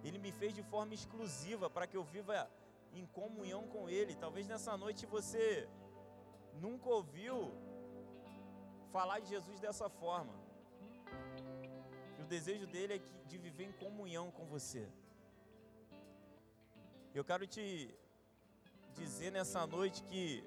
Ele 0.04 0.18
me 0.18 0.32
fez 0.32 0.54
de 0.54 0.64
forma 0.64 0.94
exclusiva 0.94 1.70
para 1.70 1.86
que 1.86 1.98
eu 1.98 2.04
viva 2.04 2.50
em 2.94 3.06
comunhão 3.06 3.68
com 3.68 3.90
Ele. 3.90 4.16
Talvez 4.16 4.48
nessa 4.48 4.76
noite 4.78 5.06
você 5.06 5.68
nunca 6.56 6.90
ouviu 6.90 7.52
falar 8.92 9.20
de 9.20 9.30
Jesus 9.30 9.60
dessa 9.60 9.90
forma 9.90 10.39
desejo 12.30 12.66
dele 12.68 12.94
é 12.98 13.28
de 13.28 13.38
viver 13.38 13.66
em 13.66 13.72
comunhão 13.74 14.32
com 14.32 14.46
você. 14.46 14.88
Eu 17.14 17.24
quero 17.26 17.46
te 17.48 17.66
dizer 18.94 19.32
nessa 19.32 19.66
noite 19.66 20.04
que 20.04 20.44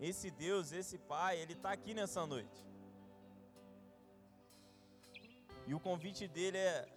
esse 0.00 0.30
Deus, 0.30 0.72
esse 0.72 0.96
Pai, 0.98 1.38
Ele 1.38 1.54
está 1.54 1.70
aqui 1.72 1.92
nessa 1.92 2.24
noite. 2.24 2.60
E 5.66 5.74
o 5.74 5.80
convite 5.80 6.26
dele 6.26 6.58
é 6.58 6.88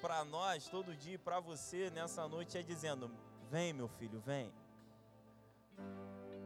para 0.00 0.24
nós, 0.24 0.68
todo 0.68 0.94
dia, 0.94 1.18
para 1.18 1.40
você 1.40 1.90
nessa 1.90 2.28
noite, 2.28 2.56
é 2.56 2.62
dizendo: 2.62 3.10
Vem, 3.50 3.72
meu 3.72 3.88
filho, 3.88 4.20
vem. 4.20 4.52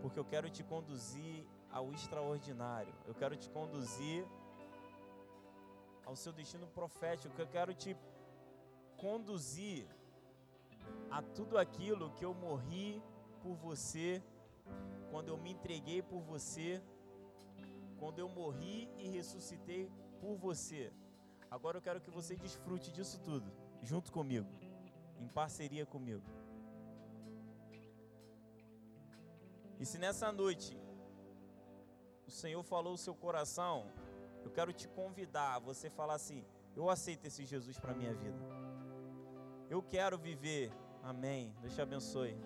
Porque 0.02 0.18
eu 0.18 0.24
quero 0.24 0.48
te 0.50 0.62
conduzir 0.62 1.46
ao 1.70 1.92
extraordinário. 1.92 2.92
Eu 3.06 3.14
quero 3.14 3.36
te 3.36 3.48
conduzir 3.50 4.26
ao 6.10 6.16
seu 6.16 6.32
destino 6.32 6.66
profético, 6.66 7.40
eu 7.40 7.46
quero 7.46 7.72
te 7.72 7.96
conduzir 8.96 9.86
a 11.08 11.22
tudo 11.22 11.56
aquilo 11.56 12.10
que 12.16 12.24
eu 12.24 12.34
morri 12.34 13.00
por 13.40 13.54
você, 13.54 14.20
quando 15.12 15.28
eu 15.28 15.38
me 15.38 15.52
entreguei 15.52 16.02
por 16.02 16.20
você, 16.20 16.82
quando 18.00 18.18
eu 18.18 18.28
morri 18.28 18.90
e 18.98 19.08
ressuscitei 19.08 19.88
por 20.20 20.34
você. 20.36 20.92
Agora 21.48 21.78
eu 21.78 21.82
quero 21.82 22.00
que 22.00 22.10
você 22.10 22.34
desfrute 22.34 22.90
disso 22.90 23.20
tudo, 23.20 23.48
junto 23.80 24.10
comigo, 24.10 24.50
em 25.20 25.28
parceria 25.28 25.86
comigo. 25.86 26.26
E 29.78 29.86
se 29.86 29.96
nessa 29.96 30.32
noite 30.32 30.76
o 32.26 32.32
Senhor 32.32 32.64
falou 32.64 32.94
o 32.94 32.98
seu 32.98 33.14
coração, 33.14 33.92
eu 34.44 34.50
quero 34.50 34.72
te 34.72 34.88
convidar 34.88 35.54
a 35.54 35.58
você 35.58 35.90
falar 35.90 36.14
assim: 36.14 36.44
eu 36.76 36.88
aceito 36.88 37.26
esse 37.26 37.44
Jesus 37.44 37.78
para 37.78 37.94
minha 37.94 38.14
vida. 38.14 38.38
Eu 39.68 39.82
quero 39.82 40.18
viver, 40.18 40.72
amém. 41.02 41.54
Deus 41.60 41.74
te 41.74 41.80
abençoe. 41.80 42.36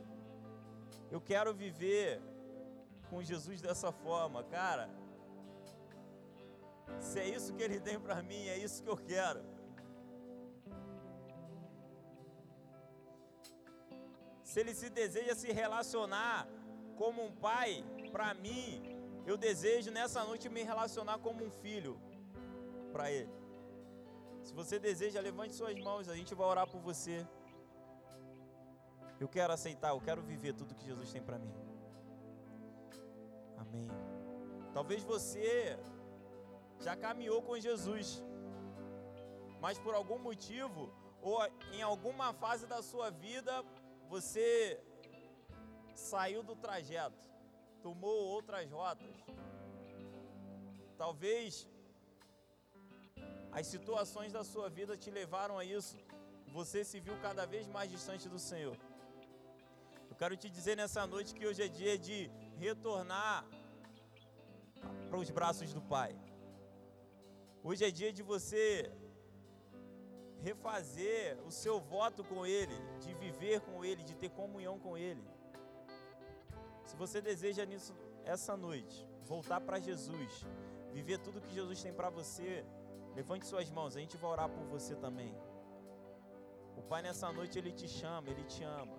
Eu 1.10 1.20
quero 1.20 1.54
viver 1.54 2.20
com 3.08 3.22
Jesus 3.22 3.60
dessa 3.60 3.92
forma, 3.92 4.42
cara. 4.44 4.90
Se 7.00 7.18
é 7.20 7.28
isso 7.28 7.54
que 7.54 7.62
Ele 7.62 7.80
tem 7.80 7.98
para 7.98 8.22
mim, 8.22 8.46
é 8.46 8.58
isso 8.58 8.82
que 8.82 8.88
eu 8.88 8.96
quero. 8.96 9.42
Se 14.42 14.60
Ele 14.60 14.74
se 14.74 14.88
deseja 14.90 15.34
se 15.34 15.52
relacionar 15.52 16.46
como 16.96 17.24
um 17.24 17.32
pai, 17.32 17.84
para 18.12 18.32
mim, 18.34 18.93
eu 19.26 19.36
desejo 19.36 19.90
nessa 19.90 20.22
noite 20.24 20.48
me 20.48 20.62
relacionar 20.62 21.18
como 21.18 21.44
um 21.44 21.50
filho 21.50 21.98
para 22.92 23.10
Ele. 23.10 23.32
Se 24.42 24.52
você 24.52 24.78
deseja, 24.78 25.20
levante 25.20 25.54
suas 25.54 25.78
mãos, 25.78 26.08
a 26.08 26.14
gente 26.14 26.34
vai 26.34 26.46
orar 26.46 26.66
por 26.66 26.80
você. 26.80 27.26
Eu 29.18 29.28
quero 29.28 29.52
aceitar, 29.52 29.90
eu 29.90 30.00
quero 30.00 30.22
viver 30.22 30.52
tudo 30.52 30.74
que 30.74 30.84
Jesus 30.84 31.10
tem 31.10 31.22
para 31.22 31.38
mim. 31.38 31.54
Amém. 33.56 33.88
Talvez 34.72 35.02
você 35.02 35.78
já 36.80 36.94
caminhou 36.94 37.40
com 37.42 37.58
Jesus, 37.58 38.22
mas 39.60 39.78
por 39.78 39.94
algum 39.94 40.18
motivo 40.18 40.92
ou 41.22 41.38
em 41.72 41.80
alguma 41.80 42.34
fase 42.34 42.66
da 42.66 42.82
sua 42.82 43.10
vida 43.10 43.64
você 44.08 44.78
saiu 45.94 46.42
do 46.42 46.54
trajeto, 46.54 47.24
tomou 47.82 48.16
outras 48.34 48.70
rotas. 48.70 49.13
Talvez 51.04 51.68
as 53.58 53.66
situações 53.72 54.30
da 54.36 54.42
sua 54.50 54.68
vida 54.78 54.92
te 55.02 55.10
levaram 55.18 55.56
a 55.62 55.64
isso. 55.78 55.96
Você 56.56 56.78
se 56.90 56.98
viu 57.06 57.16
cada 57.26 57.44
vez 57.52 57.64
mais 57.74 57.88
distante 57.94 58.26
do 58.34 58.38
Senhor. 58.38 58.76
Eu 60.10 60.16
quero 60.20 60.34
te 60.42 60.48
dizer 60.56 60.74
nessa 60.80 61.02
noite 61.14 61.34
que 61.36 61.46
hoje 61.48 61.62
é 61.66 61.68
dia 61.80 61.96
de 62.06 62.18
retornar 62.64 63.44
para 65.10 65.18
os 65.22 65.30
braços 65.38 65.74
do 65.76 65.82
Pai. 65.94 66.12
Hoje 67.68 67.84
é 67.88 67.90
dia 68.00 68.10
de 68.18 68.22
você 68.32 68.64
refazer 70.48 71.38
o 71.48 71.50
seu 71.62 71.76
voto 71.94 72.22
com 72.32 72.46
Ele, 72.58 72.78
de 73.04 73.12
viver 73.24 73.58
com 73.68 73.84
Ele, 73.84 74.02
de 74.10 74.16
ter 74.22 74.30
comunhão 74.40 74.78
com 74.86 74.96
Ele. 74.96 75.24
Se 76.88 76.96
você 76.96 77.20
deseja 77.30 77.66
nisso 77.72 77.92
essa 78.36 78.56
noite, 78.56 78.98
voltar 79.32 79.60
para 79.60 79.84
Jesus, 79.88 80.32
viver 80.94 81.18
tudo 81.18 81.40
que 81.40 81.52
Jesus 81.52 81.82
tem 81.82 81.92
para 81.92 82.08
você, 82.08 82.64
levante 83.16 83.46
suas 83.46 83.68
mãos, 83.68 83.96
a 83.96 84.00
gente 84.00 84.16
vai 84.16 84.30
orar 84.30 84.48
por 84.48 84.64
você 84.74 84.94
também. 84.94 85.34
O 86.76 86.82
Pai 86.82 87.02
nessa 87.02 87.32
noite 87.32 87.58
ele 87.58 87.72
te 87.72 87.88
chama, 87.88 88.30
ele 88.30 88.44
te 88.44 88.62
ama. 88.62 88.96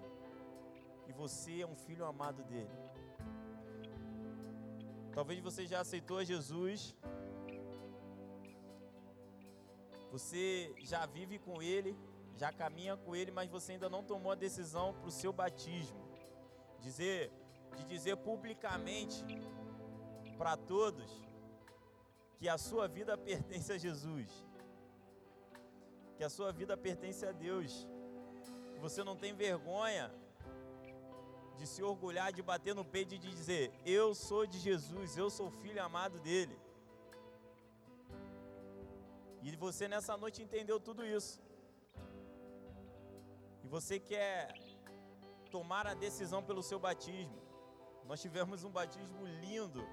E 1.08 1.14
você 1.14 1.62
é 1.62 1.68
um 1.68 1.76
filho 1.76 2.06
amado 2.06 2.44
dele. 2.44 2.78
Talvez 5.14 5.40
você 5.40 5.66
já 5.66 5.80
aceitou 5.80 6.24
Jesus. 6.24 6.94
Você 10.12 10.74
já 10.80 11.06
vive 11.06 11.40
com 11.40 11.62
ele, 11.62 11.98
já 12.36 12.52
caminha 12.52 12.98
com 12.98 13.16
ele, 13.16 13.32
mas 13.32 13.50
você 13.50 13.74
ainda 13.74 13.90
não 13.90 14.04
tomou 14.04 14.34
a 14.34 14.36
decisão 14.36 14.94
para 14.94 15.08
o 15.08 15.12
seu 15.12 15.32
batismo. 15.32 16.04
Dizer, 16.82 17.32
de 17.78 17.86
dizer 17.86 18.18
publicamente 18.18 19.24
para 20.38 20.58
todos 20.58 21.25
que 22.38 22.48
a 22.50 22.58
sua 22.58 22.88
vida 22.88 23.18
pertence 23.30 23.72
a 23.72 23.78
Jesus, 23.78 24.30
que 26.18 26.24
a 26.24 26.30
sua 26.30 26.52
vida 26.52 26.76
pertence 26.78 27.26
a 27.26 27.32
Deus, 27.32 27.88
você 28.80 29.04
não 29.04 29.16
tem 29.16 29.34
vergonha 29.34 30.12
de 31.58 31.66
se 31.66 31.82
orgulhar, 31.82 32.32
de 32.32 32.42
bater 32.42 32.76
no 32.76 32.86
peito 32.86 33.16
e 33.16 33.18
de 33.18 33.30
dizer: 33.30 33.72
Eu 33.86 34.14
sou 34.14 34.46
de 34.46 34.60
Jesus, 34.60 35.18
eu 35.18 35.30
sou 35.30 35.50
filho 35.50 35.82
amado 35.84 36.20
dele. 36.20 36.58
E 39.42 39.56
você 39.56 39.88
nessa 39.88 40.18
noite 40.18 40.42
entendeu 40.42 40.80
tudo 40.80 41.06
isso. 41.06 41.42
E 43.64 43.68
você 43.68 44.00
quer 44.00 44.54
tomar 45.52 45.88
a 45.88 45.94
decisão 45.94 46.42
pelo 46.44 46.64
seu 46.64 46.80
batismo. 46.80 47.40
Nós 48.06 48.22
tivemos 48.22 48.64
um 48.64 48.72
batismo 48.72 49.26
lindo. 49.44 49.84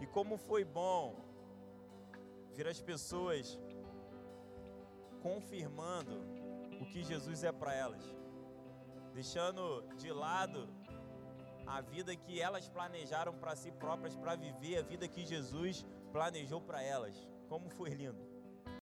E 0.00 0.06
como 0.06 0.36
foi 0.36 0.64
bom 0.64 1.16
ver 2.54 2.68
as 2.68 2.80
pessoas 2.80 3.58
confirmando 5.20 6.16
o 6.80 6.86
que 6.86 7.02
Jesus 7.02 7.42
é 7.42 7.52
para 7.52 7.74
elas, 7.74 8.04
deixando 9.12 9.82
de 9.96 10.12
lado 10.12 10.68
a 11.66 11.80
vida 11.80 12.16
que 12.16 12.40
elas 12.40 12.68
planejaram 12.68 13.34
para 13.34 13.54
si 13.54 13.70
próprias 13.72 14.16
para 14.16 14.36
viver 14.36 14.78
a 14.78 14.82
vida 14.82 15.06
que 15.06 15.26
Jesus 15.26 15.84
planejou 16.12 16.60
para 16.60 16.82
elas. 16.82 17.14
Como 17.48 17.68
foi 17.68 17.90
lindo. 17.90 18.27